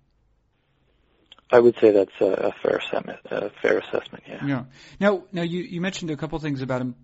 [1.50, 3.20] I would say that's a, a fair assessment.
[3.30, 4.46] A fair assessment, yeah.
[4.46, 4.64] Yeah.
[5.00, 6.94] Now, now you, you mentioned a couple things about him.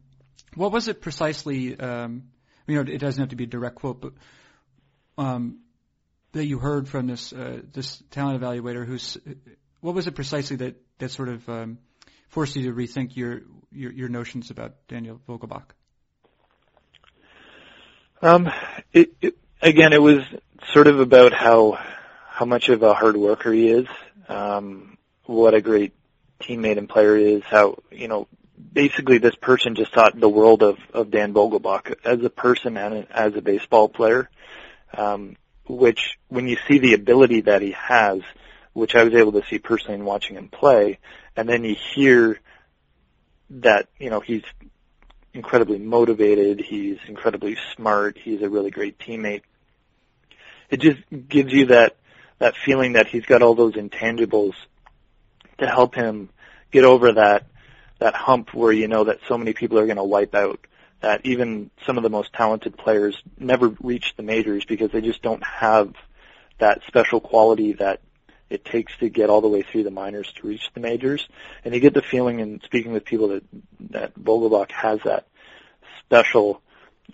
[0.54, 2.24] What was it precisely um,
[2.66, 4.12] you know, it doesn't have to be a direct quote, but
[5.18, 5.58] um,
[6.32, 8.86] that you heard from this uh, this talent evaluator.
[8.86, 9.18] Who's
[9.80, 11.78] what was it precisely that that sort of um,
[12.28, 15.64] forced you to rethink your your, your notions about Daniel Vogelbach?
[18.22, 18.50] Um,
[18.92, 20.22] it, it, again, it was
[20.72, 21.78] sort of about how
[22.28, 23.86] how much of a hard worker he is,
[24.28, 25.92] um, what a great
[26.40, 28.28] teammate and player is, how you know
[28.72, 33.06] basically this person just taught the world of, of Dan Vogelbach as a person and
[33.10, 34.28] as a baseball player.
[34.96, 38.20] Um, which when you see the ability that he has,
[38.72, 40.98] which I was able to see personally in watching him play,
[41.36, 42.38] and then you hear
[43.50, 44.42] that, you know, he's
[45.32, 49.42] incredibly motivated, he's incredibly smart, he's a really great teammate.
[50.70, 51.96] It just gives you that
[52.38, 54.54] that feeling that he's got all those intangibles
[55.58, 56.28] to help him
[56.70, 57.46] get over that
[57.98, 60.66] that hump where you know that so many people are going to wipe out.
[61.00, 65.22] That even some of the most talented players never reach the majors because they just
[65.22, 65.94] don't have
[66.58, 68.00] that special quality that
[68.48, 71.28] it takes to get all the way through the minors to reach the majors.
[71.64, 73.44] And you get the feeling in speaking with people that
[73.90, 75.26] that Vogelbach has that
[76.00, 76.62] special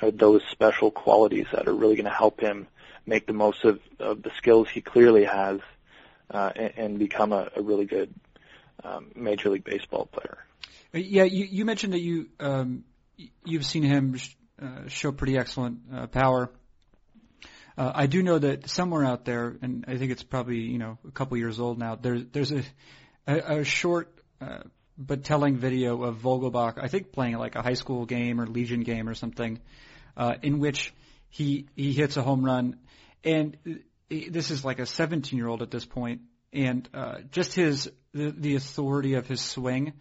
[0.00, 2.68] or those special qualities that are really going to help him
[3.10, 5.60] make the most of, of the skills he clearly has
[6.30, 8.14] uh, and, and become a, a really good
[8.84, 10.38] um, Major League Baseball player.
[10.92, 12.84] Yeah, you, you mentioned that you um,
[13.44, 14.16] you've seen him
[14.62, 16.50] uh, show pretty excellent uh, power.
[17.76, 20.98] Uh, I do know that somewhere out there, and I think it's probably you know
[21.06, 21.96] a couple years old now.
[21.96, 22.62] There's there's a
[23.26, 24.62] a, a short uh,
[24.98, 28.82] but telling video of Vogelbach, I think playing like a high school game or Legion
[28.82, 29.58] game or something,
[30.16, 30.92] uh, in which
[31.30, 32.76] he he hits a home run,
[33.24, 33.56] and
[34.08, 38.30] this is like a 17 year old at this point, and uh, just his the,
[38.30, 39.92] the authority of his swing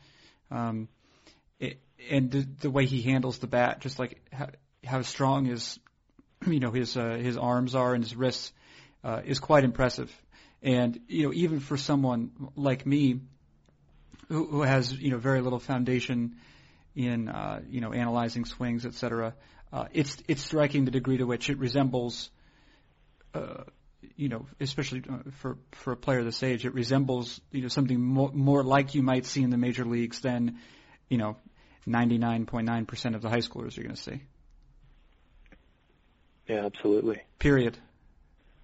[0.51, 0.87] um,
[1.59, 1.79] it,
[2.09, 4.49] and the, the way he handles the bat, just like how,
[4.83, 5.79] how strong his,
[6.47, 8.51] you know, his uh, his arms are and his wrists,
[9.03, 10.11] uh, is quite impressive.
[10.61, 13.19] And you know, even for someone like me,
[14.27, 16.35] who, who has you know very little foundation
[16.95, 19.33] in uh, you know analyzing swings, etc.,
[19.71, 22.29] uh, it's it's striking the degree to which it resembles.
[23.33, 23.63] Uh,
[24.15, 27.99] you know, especially uh, for for a player this age, it resembles you know something
[27.99, 30.57] more, more like you might see in the major leagues than
[31.09, 31.37] you know
[31.87, 34.21] 99.9% of the high schoolers you're going to see.
[36.47, 37.21] Yeah, absolutely.
[37.37, 37.77] Period.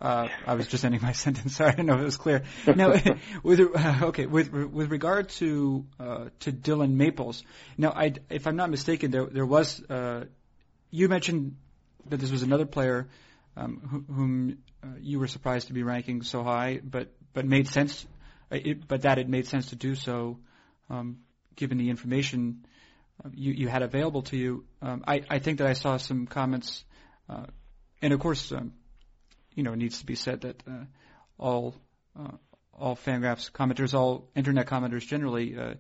[0.01, 1.55] Uh, I was just ending my sentence.
[1.55, 2.43] Sorry, I don't know if it was clear.
[2.75, 2.93] Now,
[3.43, 7.43] with uh, okay, with with regard to uh, to Dillon Maples.
[7.77, 10.25] Now, I, if I'm not mistaken, there there was uh,
[10.91, 11.55] you mentioned
[12.09, 13.07] that this was another player
[13.57, 18.05] um, whom uh, you were surprised to be ranking so high, but but made sense.
[18.51, 20.39] Uh, it, but that it made sense to do so,
[20.89, 21.17] um,
[21.55, 22.65] given the information
[23.23, 24.65] uh, you you had available to you.
[24.81, 26.83] Um, I I think that I saw some comments,
[27.29, 27.45] uh,
[28.01, 28.73] and of course, um,
[29.53, 30.85] you know, it needs to be said that uh,
[31.37, 31.75] all
[32.19, 32.31] uh,
[32.73, 35.75] all Fangraphs commenters, all internet commenters generally uh,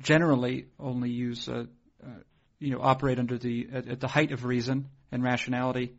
[0.00, 1.48] generally only use
[2.60, 5.94] you know operate under the at, at the height of reason and rationality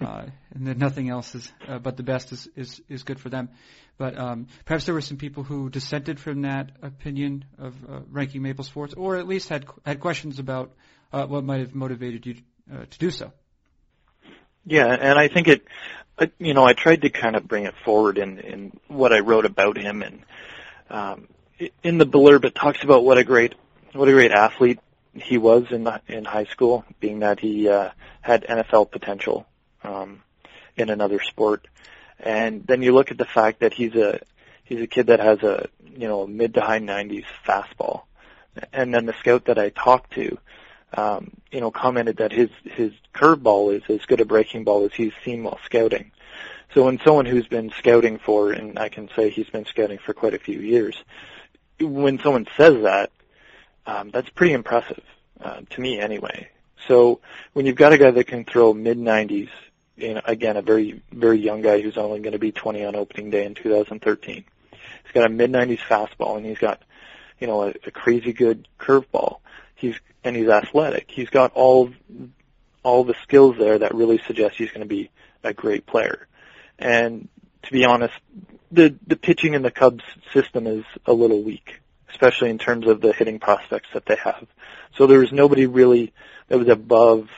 [0.00, 3.28] uh, and then nothing else is, uh, but the best is, is, is good for
[3.28, 3.50] them.
[3.98, 8.40] But um, perhaps there were some people who dissented from that opinion of uh, ranking
[8.42, 10.72] Maple Sports, or at least had had questions about
[11.12, 12.36] uh, what might have motivated you
[12.72, 13.32] uh, to do so.
[14.64, 15.64] Yeah, and I think it,
[16.18, 19.18] uh, you know, I tried to kind of bring it forward in in what I
[19.18, 20.22] wrote about him, and
[20.88, 21.28] um,
[21.82, 23.54] in the blurb it talks about what a great
[23.92, 24.78] what a great athlete
[25.12, 27.90] he was in in high school, being that he uh,
[28.22, 29.46] had NFL potential
[29.82, 30.22] um,
[30.76, 31.66] in another sport.
[32.18, 34.20] And then you look at the fact that he's a
[34.64, 38.02] he's a kid that has a you know mid to high 90s fastball.
[38.72, 40.38] And then the scout that I talked to,
[40.94, 44.92] um, you know, commented that his his curveball is as good a breaking ball as
[44.92, 46.10] he's seen while scouting.
[46.74, 50.14] So when someone who's been scouting for, and I can say he's been scouting for
[50.14, 50.96] quite a few years,
[51.80, 53.10] when someone says that,
[53.86, 55.02] um, that's pretty impressive
[55.40, 56.48] uh, to me anyway.
[56.86, 57.20] So
[57.54, 59.48] when you've got a guy that can throw mid 90s
[60.00, 62.96] you know, again, a very, very young guy who's only going to be 20 on
[62.96, 64.44] opening day in 2013.
[64.70, 66.82] He's got a mid-90s fastball and he's got,
[67.38, 69.38] you know, a, a crazy good curveball.
[69.74, 71.10] He's, and he's athletic.
[71.10, 71.90] He's got all,
[72.82, 75.10] all the skills there that really suggest he's going to be
[75.42, 76.26] a great player.
[76.78, 77.28] And
[77.64, 78.14] to be honest,
[78.70, 83.00] the, the pitching in the Cubs system is a little weak, especially in terms of
[83.00, 84.46] the hitting prospects that they have.
[84.96, 86.12] So there was nobody really
[86.48, 87.28] that was above,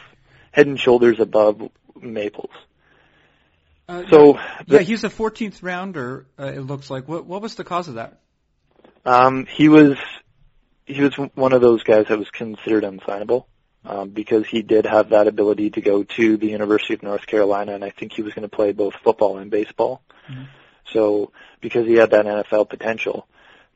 [0.50, 2.50] head and shoulders above Maples.
[3.88, 6.26] Uh, so yeah, the, he's a 14th rounder.
[6.38, 7.08] Uh, it looks like.
[7.08, 8.20] What what was the cause of that?
[9.04, 9.98] Um, he was
[10.86, 13.46] he was one of those guys that was considered unsignable.
[13.84, 17.74] um, because he did have that ability to go to the University of North Carolina,
[17.74, 20.02] and I think he was going to play both football and baseball.
[20.30, 20.44] Mm-hmm.
[20.92, 23.26] So because he had that NFL potential,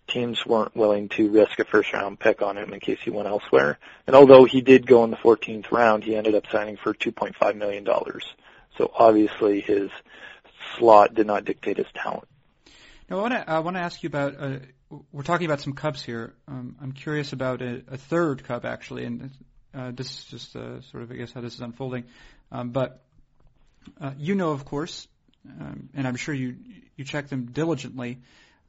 [0.07, 3.29] teams weren't willing to risk a first round pick on him in case he went
[3.29, 3.79] elsewhere.
[4.07, 7.57] And although he did go in the 14th round, he ended up signing for 2.5
[7.57, 8.25] million dollars.
[8.79, 9.90] So obviously his
[10.77, 12.29] slot did not dictate his talent.
[13.09, 14.59] Now I want to I want to ask you about uh,
[15.12, 16.35] we're talking about some Cubs here.
[16.47, 19.31] Um, I'm curious about a, a third Cub actually, and
[19.75, 22.05] uh, this is just uh, sort of I guess how this is unfolding.
[22.53, 23.03] Um, but
[24.01, 25.07] uh, you know, of course,
[25.61, 26.57] um, and I'm sure you
[26.97, 28.19] you check them diligently.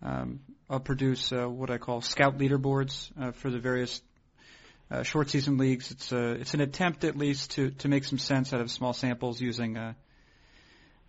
[0.02, 4.02] Um, I'll produce uh, what I call scout leaderboards uh, for the various
[4.92, 5.92] uh, short season leagues.
[5.92, 8.70] It's a, uh, it's an attempt at least to to make some sense out of
[8.70, 9.94] small samples using uh,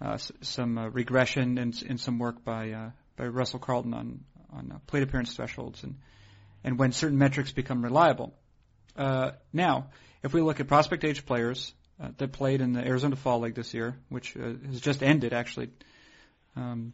[0.00, 4.20] uh, s- some uh, regression and, and some work by uh, by Russell Carlton on
[4.52, 5.96] on uh, plate appearance thresholds and
[6.64, 8.34] and when certain metrics become reliable.
[8.96, 9.90] Uh, now,
[10.22, 11.72] if we look at prospect age players
[12.02, 15.32] uh, that played in the Arizona Fall League this year, which uh, has just ended
[15.32, 15.70] actually
[16.56, 16.92] um,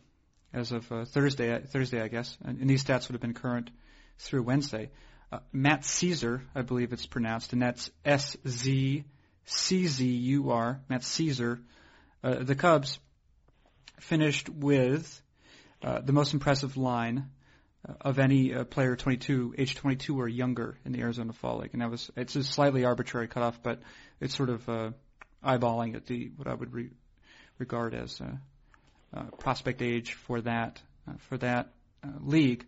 [0.54, 3.70] as of uh, Thursday, Thursday I guess, and, and these stats would have been current
[4.18, 4.90] through Wednesday.
[5.32, 9.04] Uh, Matt Szczur, I believe it's pronounced, and that's S Z
[9.44, 10.80] C Z U R.
[10.88, 11.60] Matt Szczur.
[12.22, 12.98] Uh, the Cubs
[13.98, 15.20] finished with
[15.82, 17.30] uh, the most impressive line
[17.86, 21.70] uh, of any uh, player 22, age 22 or younger in the Arizona Fall League,
[21.72, 23.80] and that was it's a slightly arbitrary cutoff, but
[24.20, 24.94] it's sort of
[25.44, 26.90] eyeballing at the what I would re-
[27.58, 28.22] regard as
[29.38, 31.72] prospect age for that uh, for that
[32.02, 32.66] uh, league.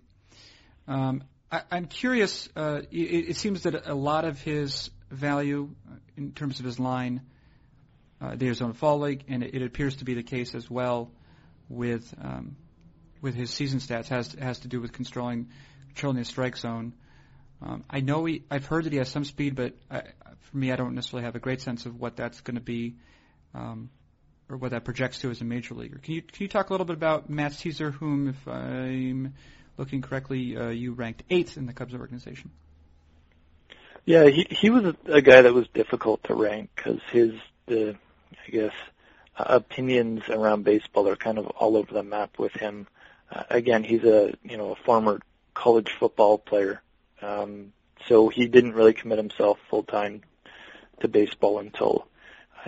[0.89, 2.49] Um, I, I'm curious.
[2.57, 6.79] Uh, it, it seems that a lot of his value uh, in terms of his
[6.79, 7.23] line,
[8.21, 11.11] uh, the Arizona Fall League, and it, it appears to be the case as well
[11.69, 12.57] with um,
[13.21, 15.49] with his season stats has has to do with controlling
[15.89, 16.93] controlling the strike zone.
[17.63, 20.03] Um, I know he, I've heard that he has some speed, but I,
[20.41, 22.97] for me, I don't necessarily have a great sense of what that's going to be,
[23.55, 23.91] um,
[24.49, 25.99] or what that projects to as a major leaguer.
[25.99, 29.35] Can you can you talk a little bit about Matt Szczur, whom, if I'm
[29.77, 32.51] looking correctly, uh, you ranked eighth in the Cubs organization?
[34.05, 37.33] Yeah, he he was a, guy that was difficult to rank because his
[37.67, 37.97] the
[38.47, 38.73] I guess
[39.37, 42.87] uh, opinions around baseball are kind of all over the map with him.
[43.31, 45.21] Uh, again, he's a you know a former
[45.55, 46.81] college football player,
[47.21, 47.73] um,
[48.07, 50.23] so he didn't really commit himself full time
[51.01, 52.07] to baseball until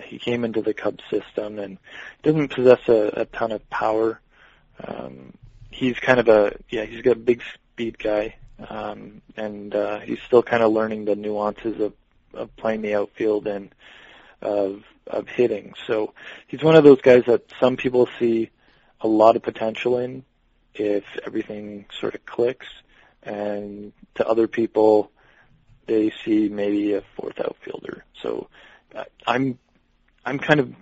[0.01, 1.77] he came into the Cubs system, and
[2.23, 4.19] doesn't possess a, a ton of power.
[4.85, 5.33] Um,
[5.71, 8.35] he's kind of a yeah, he's got a big speed guy,
[8.67, 11.93] um, and uh, he's still kind of learning the nuances of
[12.33, 13.73] of playing the outfield and
[14.41, 15.73] of of hitting.
[15.87, 16.13] So
[16.47, 18.51] he's one of those guys that some people see
[19.01, 20.23] a lot of potential in
[20.73, 22.67] if everything sort of clicks,
[23.23, 25.11] and to other people
[25.87, 28.05] they see maybe a fourth outfielder.
[28.21, 28.47] So
[28.95, 29.57] uh, I'm
[30.29, 30.75] I'm kind of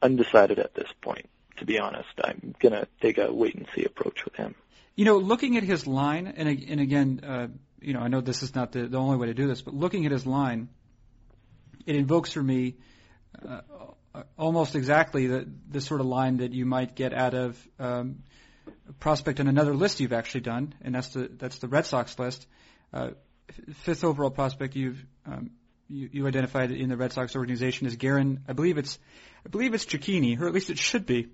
[0.00, 1.28] undecided at this point.
[1.56, 4.54] To be honest, I'm gonna take a wait and see approach with him.
[4.94, 7.48] You know, looking at his line, and and again, uh,
[7.80, 9.74] you know, I know this is not the, the only way to do this, but
[9.74, 10.68] looking at his line,
[11.84, 12.76] it invokes for me
[13.44, 13.62] uh,
[14.38, 18.22] almost exactly the the sort of line that you might get out of um,
[19.00, 22.46] prospect on another list you've actually done, and that's the that's the Red Sox list.
[22.92, 23.10] Uh,
[23.82, 25.50] fifth overall prospect you've um,
[25.88, 28.40] you, you identified in the Red Sox organization is Garin.
[28.48, 28.98] I believe it's
[29.44, 31.28] I believe it's Cecchini, or at least it should be.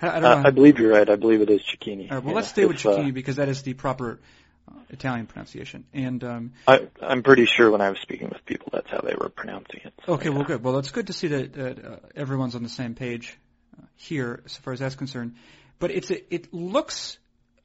[0.00, 1.08] I, I, uh, I believe you're right.
[1.08, 2.10] I believe it is Cecchini.
[2.10, 4.20] All right, well, yeah, let's stay with Cecchini uh, because that is the proper
[4.68, 5.84] uh, Italian pronunciation.
[5.92, 9.14] And um, I, I'm pretty sure when I was speaking with people, that's how they
[9.18, 9.94] were pronouncing it.
[10.04, 10.36] So, okay, yeah.
[10.36, 10.62] well, good.
[10.62, 13.38] Well, it's good to see that, that uh, everyone's on the same page
[13.76, 15.34] uh, here, as far as that's concerned.
[15.78, 17.18] But it's a, it looks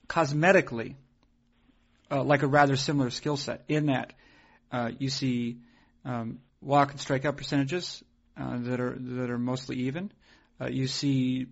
[0.08, 0.96] cosmetically
[2.10, 4.14] uh, like a rather similar skill set in that
[4.72, 5.58] uh, you see
[6.06, 8.04] um, walk and strikeout percentages
[8.38, 10.12] uh, that are that are mostly even.
[10.60, 11.48] Uh, you see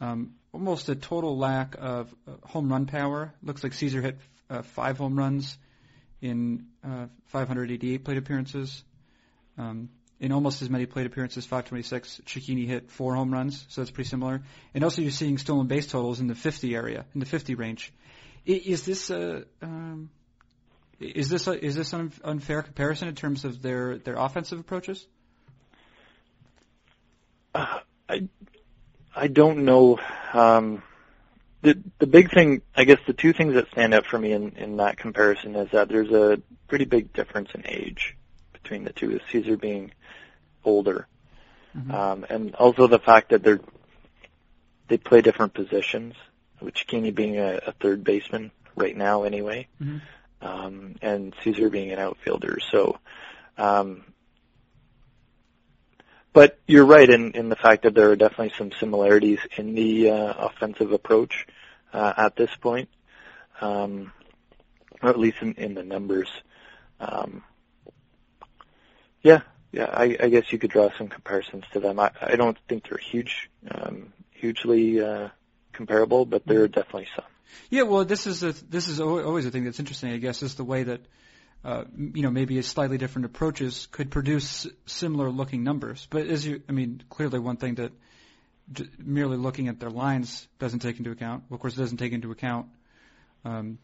[0.00, 3.34] um, almost a total lack of uh, home run power.
[3.42, 4.18] Looks like Szczur hit
[4.50, 5.58] uh, five home runs
[6.20, 8.82] in uh, 588 plate appearances.
[9.58, 9.90] Um,
[10.20, 14.08] in almost as many plate appearances, 526, Cecchini hit four home runs, so that's pretty
[14.08, 14.42] similar.
[14.72, 17.92] And also, you're seeing stolen base totals in the 50 area, in the 50 range.
[18.46, 20.10] Is this a um,
[21.04, 25.06] is this a, is this an unfair comparison in terms of their their offensive approaches?
[27.54, 28.28] Uh, I
[29.14, 29.98] I don't know.
[30.32, 30.82] Um,
[31.62, 34.56] the the big thing, I guess, the two things that stand out for me in
[34.56, 38.16] in that comparison is that there's a pretty big difference in age
[38.52, 39.20] between the two.
[39.30, 39.92] Szczur being
[40.64, 41.06] older,
[41.76, 41.90] mm-hmm.
[41.90, 43.60] um, and also the fact that they're
[44.88, 46.14] they play different positions.
[46.60, 49.66] With Cecchini being a, a third baseman right now, anyway.
[49.82, 49.98] Mm-hmm
[50.44, 52.58] um, and Szczur being an outfielder.
[52.70, 52.98] So
[53.58, 54.04] um,
[56.34, 60.10] but you're right in, in the fact that there are definitely some similarities in the
[60.10, 61.46] uh, offensive approach
[61.92, 62.88] uh, at this point,
[63.60, 64.12] um,
[65.00, 66.28] or at least in, in the numbers.
[66.98, 67.44] Um,
[69.22, 72.00] yeah, yeah, I, I guess you could draw some comparisons to them.
[72.00, 75.28] I, I don't think they're huge, um, hugely uh,
[75.72, 77.24] comparable, but there are definitely some.
[77.70, 80.12] Yeah, well, this is a, this is always a thing that's interesting.
[80.12, 81.00] I guess is the way that
[81.64, 86.06] uh, you know maybe slightly different approaches could produce similar looking numbers.
[86.10, 87.92] But as you, I mean, clearly one thing that
[88.72, 91.44] j- merely looking at their lines doesn't take into account.
[91.48, 92.66] Well, of course, it doesn't take into account,
[93.44, 93.78] um,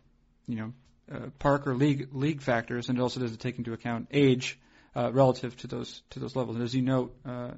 [0.46, 0.72] you know,
[1.12, 4.58] uh, park or league league factors, and it also doesn't take into account age
[4.94, 6.56] uh, relative to those to those levels.
[6.56, 7.52] And as you note, uh,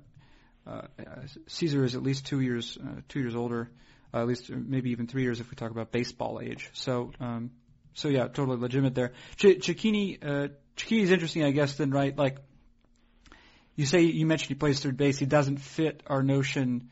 [0.66, 0.82] uh,
[1.48, 3.70] Szczur is at least two years uh, two years older
[4.20, 6.70] at least maybe even three years if we talk about baseball age.
[6.74, 7.50] So, um,
[7.94, 9.12] so yeah, totally legitimate there.
[9.36, 11.76] Ch- Cecchini, uh, Cecchini's interesting, I guess.
[11.76, 12.16] Then, right?
[12.16, 12.38] Like
[13.76, 15.18] you say, you mentioned he plays third base.
[15.18, 16.90] He doesn't fit our notion,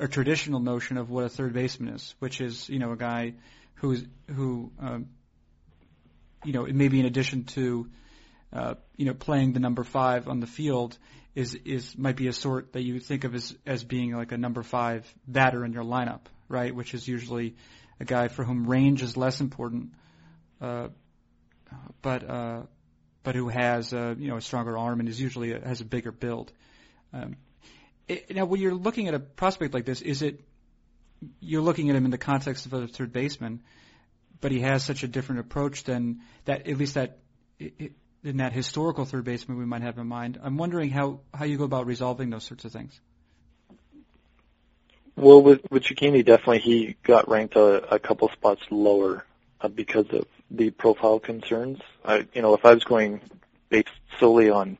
[0.00, 3.34] our traditional notion of what a third baseman is, which is you know a guy
[3.74, 5.06] who's who, um,
[6.44, 7.88] you know, maybe in addition to
[8.52, 10.96] uh, you know, playing the number five on the field
[11.34, 14.38] is is might be a sort that you think of as as being like a
[14.38, 16.74] number five batter in your lineup, right?
[16.74, 17.56] Which is usually
[18.00, 19.92] a guy for whom range is less important,
[20.60, 20.88] uh,
[22.02, 22.62] but uh,
[23.22, 25.84] but who has uh, you know a stronger arm and is usually a, has a
[25.84, 26.52] bigger build.
[27.12, 27.36] Um,
[28.08, 30.40] it, now, when you're looking at a prospect like this, is it
[31.40, 33.62] you're looking at him in the context of a third baseman,
[34.40, 36.68] but he has such a different approach than that.
[36.68, 37.18] At least that
[37.58, 37.92] it,
[38.22, 40.38] in that historical third baseman we might have in mind.
[40.42, 43.00] I'm wondering how how you go about resolving those sorts of things.
[45.16, 49.24] Well, with with Cecchini, definitely he got ranked a, a couple spots lower
[49.62, 51.80] uh, because of the profile concerns.
[52.04, 53.22] I, you know, if I was going
[53.70, 53.88] based
[54.20, 54.76] solely on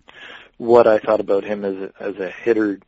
[0.59, 2.81] what I thought about him as a, as a hitter,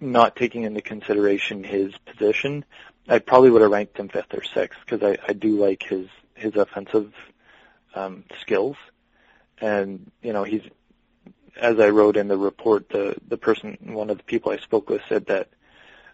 [0.00, 2.64] not taking into consideration his position,
[3.06, 6.08] I probably would have ranked him fifth or sixth because I, I do like his
[6.34, 7.12] his offensive
[7.94, 8.76] um, skills,
[9.60, 10.62] and you know he's
[11.54, 14.88] as I wrote in the report, the the person, one of the people I spoke
[14.88, 15.50] with, said that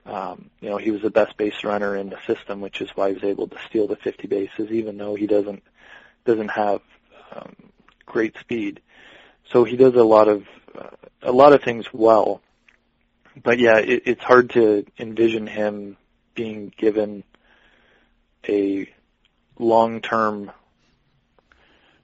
[0.06, 3.08] um, you know, he was the best base runner in the system, which is why
[3.08, 5.62] he was able to steal the 50 bases, even though he doesn't
[6.24, 6.80] doesn't have
[7.34, 7.54] um,
[8.06, 8.80] great speed.
[9.50, 10.44] So he does a lot of
[10.76, 10.90] uh,
[11.22, 12.40] a lot of things well.
[13.42, 15.96] But yeah, it, it's hard to envision him
[16.34, 17.24] being given
[18.48, 18.88] a
[19.58, 20.50] long-term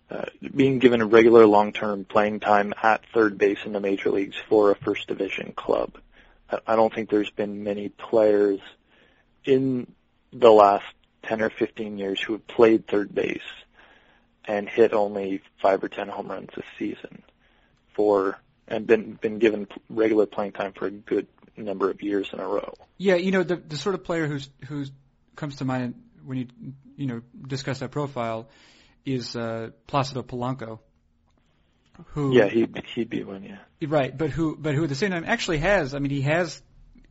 [0.09, 4.37] uh, being given a regular long-term playing time at third base in the major leagues
[4.49, 5.99] for a first division club.
[6.67, 8.61] I don't think there's been many players
[9.45, 9.93] in
[10.33, 10.85] the last
[11.25, 13.41] 10 or 15 years who have played third base
[14.45, 17.23] and hit only five or 10 home runs this season
[17.95, 18.39] for
[18.69, 21.27] and been been given regular playing time for a good
[21.57, 22.75] number of years in a row.
[22.99, 24.91] Yeah, you know the the sort of player who's who's
[25.35, 25.95] comes to mind
[26.25, 26.47] when you
[26.97, 28.49] you know discuss that profile
[29.05, 30.81] is uh, Placido Polanco,
[32.09, 33.89] who yeah he'd he'd be one yeah.
[33.89, 36.63] Right but who but who at the same time actually has I mean he has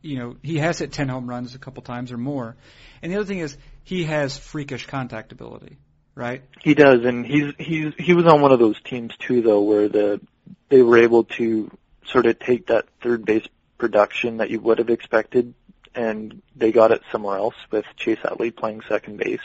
[0.02, 2.56] you know he has hit 10 home runs a couple times or more.
[3.02, 5.78] And the other thing is he has freakish contact ability
[6.16, 6.42] right?
[6.62, 9.88] He does and he's he's he was on one of those teams too though where
[9.88, 10.20] the
[10.68, 11.70] they were able to
[12.06, 13.46] sort of take that third base
[13.78, 15.54] production that you would have expected
[15.94, 19.40] and they got it somewhere else with Chase Utley playing second base.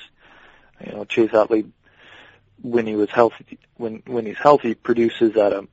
[0.86, 1.66] You know Chase Utley
[2.62, 5.68] when he was healthy, when when he's healthy, produces at a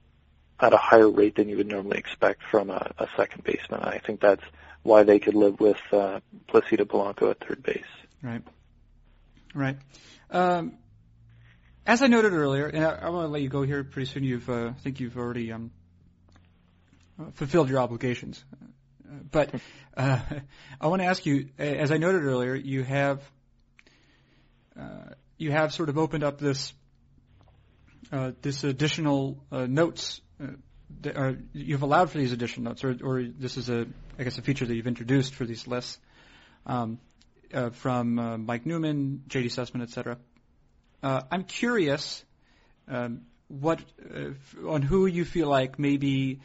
[0.60, 3.80] at a higher rate than you would normally expect from a, a second baseman.
[3.80, 4.42] I think that's
[4.82, 7.84] why they could live with uh, Placido Polanco at third base.
[8.22, 8.42] Right.
[9.54, 9.76] Right.
[10.30, 10.74] Um,
[11.86, 14.24] as I noted earlier, and I, I want to let you go here pretty soon.
[14.24, 15.70] You've, uh, I think you've already um,
[17.34, 18.44] fulfilled your obligations.
[19.30, 19.54] But
[19.96, 20.18] uh,
[20.80, 23.22] I want to ask you, as I noted earlier, you have
[24.78, 26.72] uh, you have sort of opened up this
[28.12, 30.20] uh, this additional uh, notes.
[30.42, 30.48] Uh,
[31.02, 33.86] that are, you've allowed for these additional notes, or, or this is a,
[34.18, 35.98] I guess, a feature that you've introduced for these lists
[36.64, 36.98] um,
[37.52, 39.50] uh, from uh, Mike Newman, J.D.
[39.50, 40.16] Sussman, etc.
[41.02, 42.24] Uh, I'm curious
[42.88, 43.80] um, what
[44.66, 46.40] on who you feel like maybe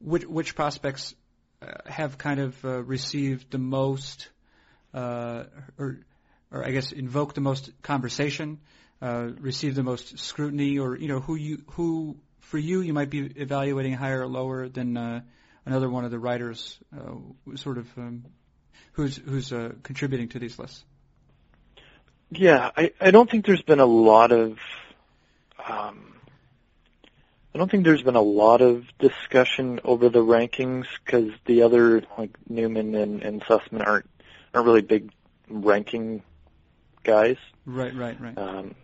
[0.00, 1.14] which, which prospects
[1.86, 4.28] have kind of received the most
[4.94, 5.44] uh,
[5.78, 6.00] or
[6.50, 8.58] or I guess invoke the most conversation,
[9.02, 13.10] uh, receive the most scrutiny, or you know who you who for you you might
[13.10, 15.20] be evaluating higher or lower than uh,
[15.66, 18.24] another one of the writers, uh, sort of um,
[18.92, 20.84] who's who's uh, contributing to these lists.
[22.30, 24.58] Yeah, I I don't think there's been a lot of
[25.66, 26.14] um,
[27.54, 32.02] I don't think there's been a lot of discussion over the rankings because the other
[32.16, 34.08] like Newman and, and Sussman aren't
[34.54, 35.10] aren't really big
[35.48, 36.22] ranking
[37.08, 37.36] guys.
[37.64, 38.36] Right, right, right.
[38.36, 38.74] Um,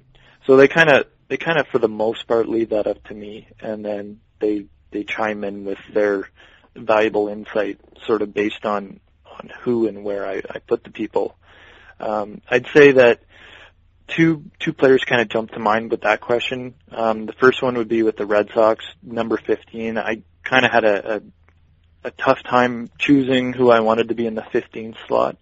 [0.46, 3.14] so they kind of they kind of for the most part leave that up to
[3.14, 6.28] me, and then they they chime in with their
[6.74, 11.36] valuable insight, sort of based on on who and where I, I put the people.
[12.00, 13.22] Um, I'd say that
[14.08, 16.74] two two players kind of jump to mind with that question.
[16.90, 19.98] Um, the first one would be with the Red Sox, number 15.
[19.98, 21.22] I kind of had a, a
[22.06, 25.36] a tough time choosing who I wanted to be in the 15 slot,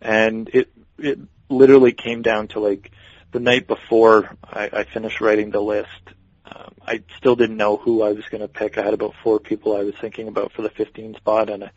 [0.00, 0.68] and it
[0.98, 1.18] it
[1.52, 2.90] literally came down to like
[3.32, 5.88] the night before I, I finished writing the list.
[6.44, 8.76] Um, I still didn't know who I was going to pick.
[8.76, 11.70] I had about four people I was thinking about for the 15 spot, and I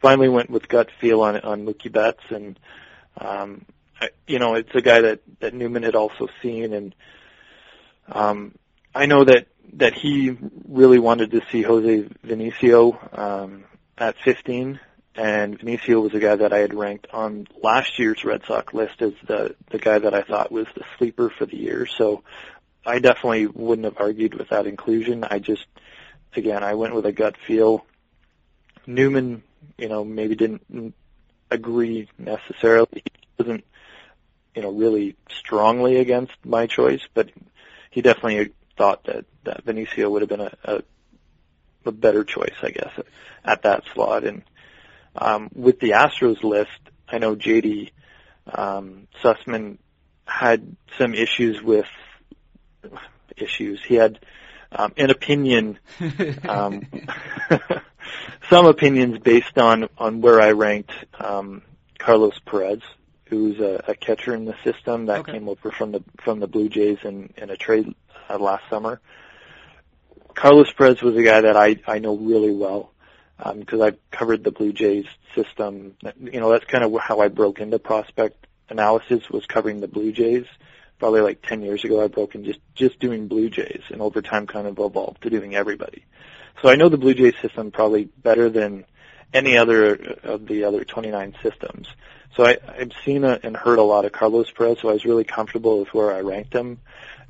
[0.00, 2.58] finally went with gut feel on on Mookie Betts, and
[3.18, 3.64] um,
[4.00, 6.94] I, you know it's a guy that that Newman had also seen, and
[8.10, 8.54] um,
[8.94, 13.64] I know that that he really wanted to see Jose Vinicio um,
[13.96, 14.80] at 15,
[15.14, 19.02] and Vinicio was a guy that I had ranked on last year's Red Sox list
[19.02, 21.86] as the the guy that I thought was the sleeper for the year.
[21.86, 22.22] So
[22.86, 25.24] I definitely wouldn't have argued with that inclusion.
[25.24, 25.66] I just
[26.36, 27.84] again I went with a gut feel.
[28.86, 29.42] Newman,
[29.76, 30.94] you know, maybe didn't
[31.50, 33.02] agree necessarily.
[33.04, 33.64] He wasn't,
[34.54, 37.30] you know, really strongly against my choice, but
[37.90, 40.82] he definitely thought that that Vinicio would have been a, a
[41.84, 42.92] a better choice, I guess,
[43.44, 44.24] at that slot.
[44.24, 44.42] And
[45.20, 46.70] um, with the Astros list,
[47.08, 47.90] I know JD
[48.52, 49.78] um, Sussman
[50.26, 51.86] had some issues with
[53.36, 53.82] issues.
[53.84, 54.18] He had
[54.72, 55.78] um, an opinion,
[56.48, 56.86] um,
[58.50, 61.62] some opinions based on on where I ranked um,
[61.98, 62.80] Carlos Perez,
[63.26, 65.32] who's a, a catcher in the system that Okay.
[65.32, 67.94] came over from the from the Blue Jays in in a trade
[68.28, 69.00] uh, last summer.
[70.34, 72.92] Carlos Perez was a guy that I I know really well
[73.40, 75.94] Um, because I've covered the Blue Jays system.
[76.20, 80.12] You know, that's kind of how I broke into prospect analysis was covering the Blue
[80.12, 80.46] Jays.
[80.98, 84.20] Probably like 10 years ago, I broke in just, just doing Blue Jays and over
[84.20, 86.04] time kind of evolved to doing everybody.
[86.60, 88.84] So I know the Blue Jays system probably better than
[89.32, 91.86] any other of the other 29 systems.
[92.36, 95.04] So I, I've seen a, and heard a lot of Carlos Perez, so I was
[95.04, 96.80] really comfortable with where I ranked him.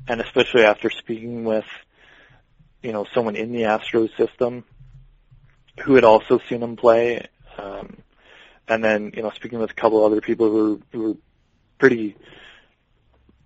[0.07, 1.65] And especially after speaking with,
[2.81, 4.63] you know, someone in the Astros system
[5.81, 7.27] who had also seen him play,
[7.57, 7.97] um,
[8.67, 11.17] and then you know speaking with a couple other people who were, who were
[11.77, 12.15] pretty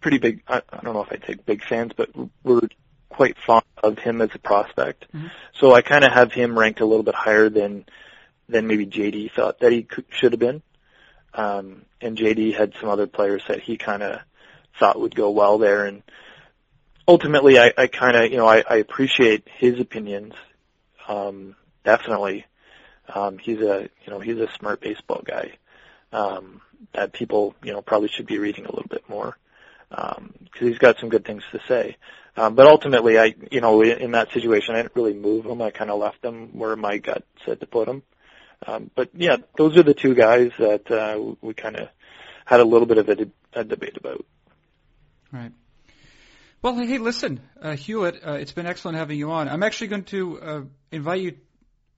[0.01, 0.43] pretty big.
[0.47, 2.09] I, I don't know if I'd say big fans, but
[2.43, 2.67] were
[3.09, 5.05] quite fond of him as a prospect.
[5.13, 5.31] Mhm.
[5.53, 7.85] So I kind of have him ranked a little bit higher than
[8.49, 10.61] than maybe JD thought that he could, should have been.
[11.33, 14.19] Um, and JD had some other players that he kind of
[14.77, 16.03] thought would go well there, and
[17.07, 20.33] ultimately, I, I kind of you know I, I appreciate his opinions.
[21.07, 22.45] Um, definitely,
[23.13, 25.53] um, he's a you know he's a smart baseball guy
[26.11, 26.61] um,
[26.93, 29.37] that people you know probably should be reading a little bit more
[29.89, 31.97] because he's got some good things to say.
[32.35, 35.61] Um, but ultimately, I you know in, that situation, I didn't really move him.
[35.61, 38.01] I kind of left him where my gut said to put him.
[38.65, 41.89] Um, but yeah, those are the two guys that uh, we kind of
[42.45, 44.25] had a little bit of a, de- a debate about.
[45.31, 45.51] Right.
[46.61, 49.49] Well, hey, listen, uh, Hulet, uh, it's been excellent having you on.
[49.49, 50.61] I'm actually going to uh,
[50.91, 51.37] invite you,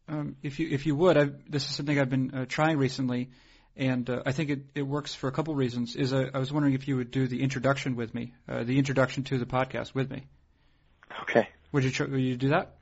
[0.08, 1.18] um, if you if you would.
[1.18, 3.30] I've, this is something I've been uh, trying recently,
[3.76, 5.96] and uh, I think it, it works for a couple reasons.
[5.96, 8.78] Is uh, I was wondering if you would do the introduction with me, uh, the
[8.78, 10.26] introduction to the podcast with me.
[11.24, 12.76] Okay, Would you tr- would you do that?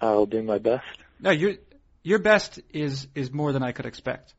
[0.00, 0.86] I'll do my best.
[1.20, 1.54] No, your
[2.02, 4.34] your best is is more than I could expect.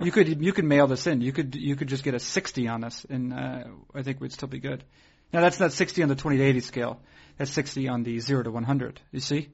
[0.00, 1.20] You could you could mail this in.
[1.20, 4.32] You could you could just get a 60 on this, and uh, I think we'd
[4.32, 4.84] still be good.
[5.32, 7.00] Now that's not 60 on the 20 to 80 scale.
[7.38, 9.00] That's 60 on the 0 to 100.
[9.10, 9.48] You see?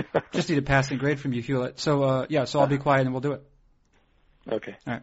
[0.32, 1.78] Just need a passing grade from you, Hulet.
[1.78, 3.42] So uh, yeah, so I'll be quiet and we'll do it.
[4.50, 4.76] okay.
[4.86, 5.02] All right.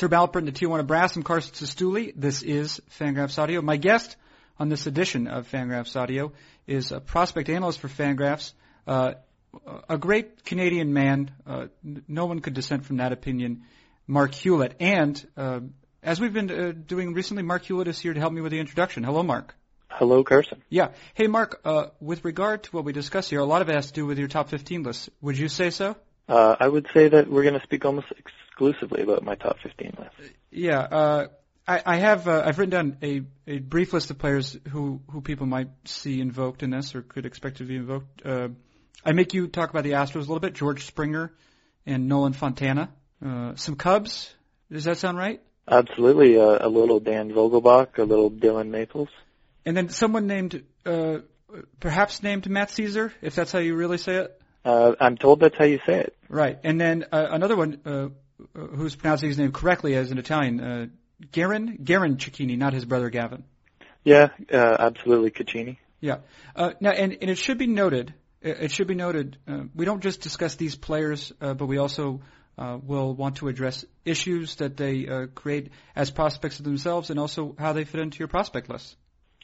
[0.00, 1.16] Herb Alpert and the Tijuana Brass.
[1.16, 2.12] I'm Carson Cistulli.
[2.14, 3.60] This is Fangraphs Audio.
[3.62, 4.16] My guest
[4.58, 6.32] on this edition of Fangraphs Audio
[6.68, 8.52] is a prospect analyst for Fangraphs,
[8.86, 9.14] uh,
[9.88, 11.32] a great Canadian man.
[11.46, 13.64] Uh, no one could dissent from that opinion.
[14.06, 14.74] Marc Hulet.
[14.78, 15.60] And uh,
[16.02, 18.60] as we've been uh, doing recently, Marc Hulet is here to help me with the
[18.60, 19.02] introduction.
[19.02, 19.54] Hello, Marc.
[19.90, 20.62] Hello, Carson.
[20.68, 20.90] Yeah.
[21.14, 21.60] Hey, Marc.
[21.64, 24.06] Uh, with regard to what we discussed here, a lot of it has to do
[24.06, 25.10] with your top 15 list.
[25.20, 25.96] Would you say so?
[26.28, 29.96] Uh, I would say that we're going to speak almost exclusively about my top 15
[29.98, 30.34] list.
[30.50, 31.26] Yeah, uh,
[31.66, 32.28] I, I have.
[32.28, 36.20] Uh, I've written down a, a brief list of players who who people might see
[36.20, 38.24] invoked in this or could expect to be invoked.
[38.24, 38.48] Uh,
[39.04, 40.54] I make you talk about the Astros a little bit.
[40.54, 41.32] George Springer
[41.86, 42.90] and Nolan Fontana.
[43.24, 44.34] Uh, some Cubs.
[44.70, 45.40] Does that sound right?
[45.66, 49.08] Absolutely, uh, a little Dan Vogelbach, a little Dillon Maples.
[49.68, 51.18] And then someone named uh,
[51.78, 54.40] perhaps named Matt Szczur, if that's how you really say it.
[54.64, 56.16] Uh, I'm told that's how you say it.
[56.30, 58.08] Right, and then uh, another one uh,
[58.54, 60.86] who's pronouncing his name correctly as an Italian, uh,
[61.32, 63.44] Garin Garin Cecchini, not his brother Gavin.
[64.04, 65.76] Yeah, uh, absolutely, Cecchini.
[66.00, 66.20] Yeah.
[66.56, 70.02] Uh, now, and, and it should be noted, it should be noted, uh, we don't
[70.02, 72.22] just discuss these players, uh, but we also
[72.56, 77.20] uh, will want to address issues that they uh, create as prospects of themselves and
[77.20, 78.96] also how they fit into your prospect list.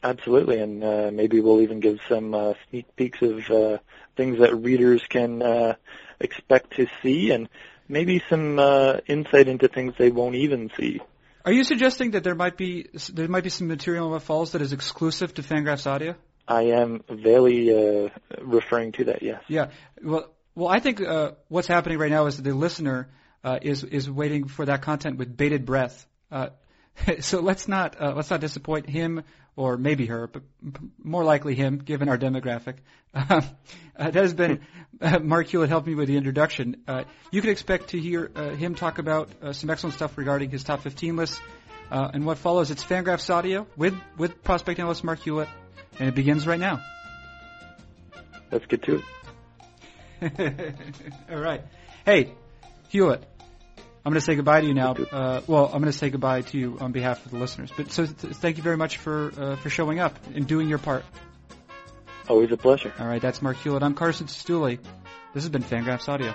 [0.04, 3.78] Absolutely, and uh, maybe we'll even give some uh, sneak peeks of uh,
[4.18, 5.76] things that readers can uh,
[6.20, 7.48] expect to see, and
[7.88, 11.00] maybe some uh, insight into things they won't even see.
[11.46, 14.52] Are you suggesting that there might be there might be some material in what falls
[14.52, 16.16] that is exclusive to Fangraphs Audio?
[16.46, 18.10] I am very uh,
[18.42, 19.22] referring to that.
[19.22, 19.42] Yes.
[19.48, 19.70] Yeah.
[20.02, 23.08] Well, well, I think uh, what's happening right now is that the listener
[23.42, 26.06] uh, is is waiting for that content with bated breath.
[27.20, 29.24] So let's not uh, let's not disappoint him
[29.56, 30.42] or maybe her, but
[31.02, 32.76] more likely him, given our demographic.
[33.96, 34.60] Uh, that has been
[35.00, 36.82] uh, Marc Hulet helped me with the introduction.
[36.88, 40.50] Uh, you can expect to hear uh, him talk about uh, some excellent stuff regarding
[40.50, 41.40] his top 15 list.
[41.92, 45.46] Uh, and what follows, it's Fangraphs Audio with, with prospect analyst Marc Hulet,
[46.00, 46.82] and it begins right now.
[48.50, 49.00] Let's get to
[50.20, 50.74] it.
[51.30, 51.62] All right.
[52.04, 52.32] Hey,
[52.92, 53.22] Hulet.
[54.04, 54.92] I'm going to say goodbye to you now.
[54.92, 57.72] Uh, well, I'm going to say goodbye to you on behalf of the listeners.
[57.74, 60.78] But so th- thank you very much for uh, for showing up and doing your
[60.78, 61.04] part.
[62.28, 62.92] Always a pleasure.
[62.98, 63.82] All right, that's Marc Hulet.
[63.82, 64.78] I'm Carson Cistulli.
[65.32, 66.34] This has been Fangraphs Audio.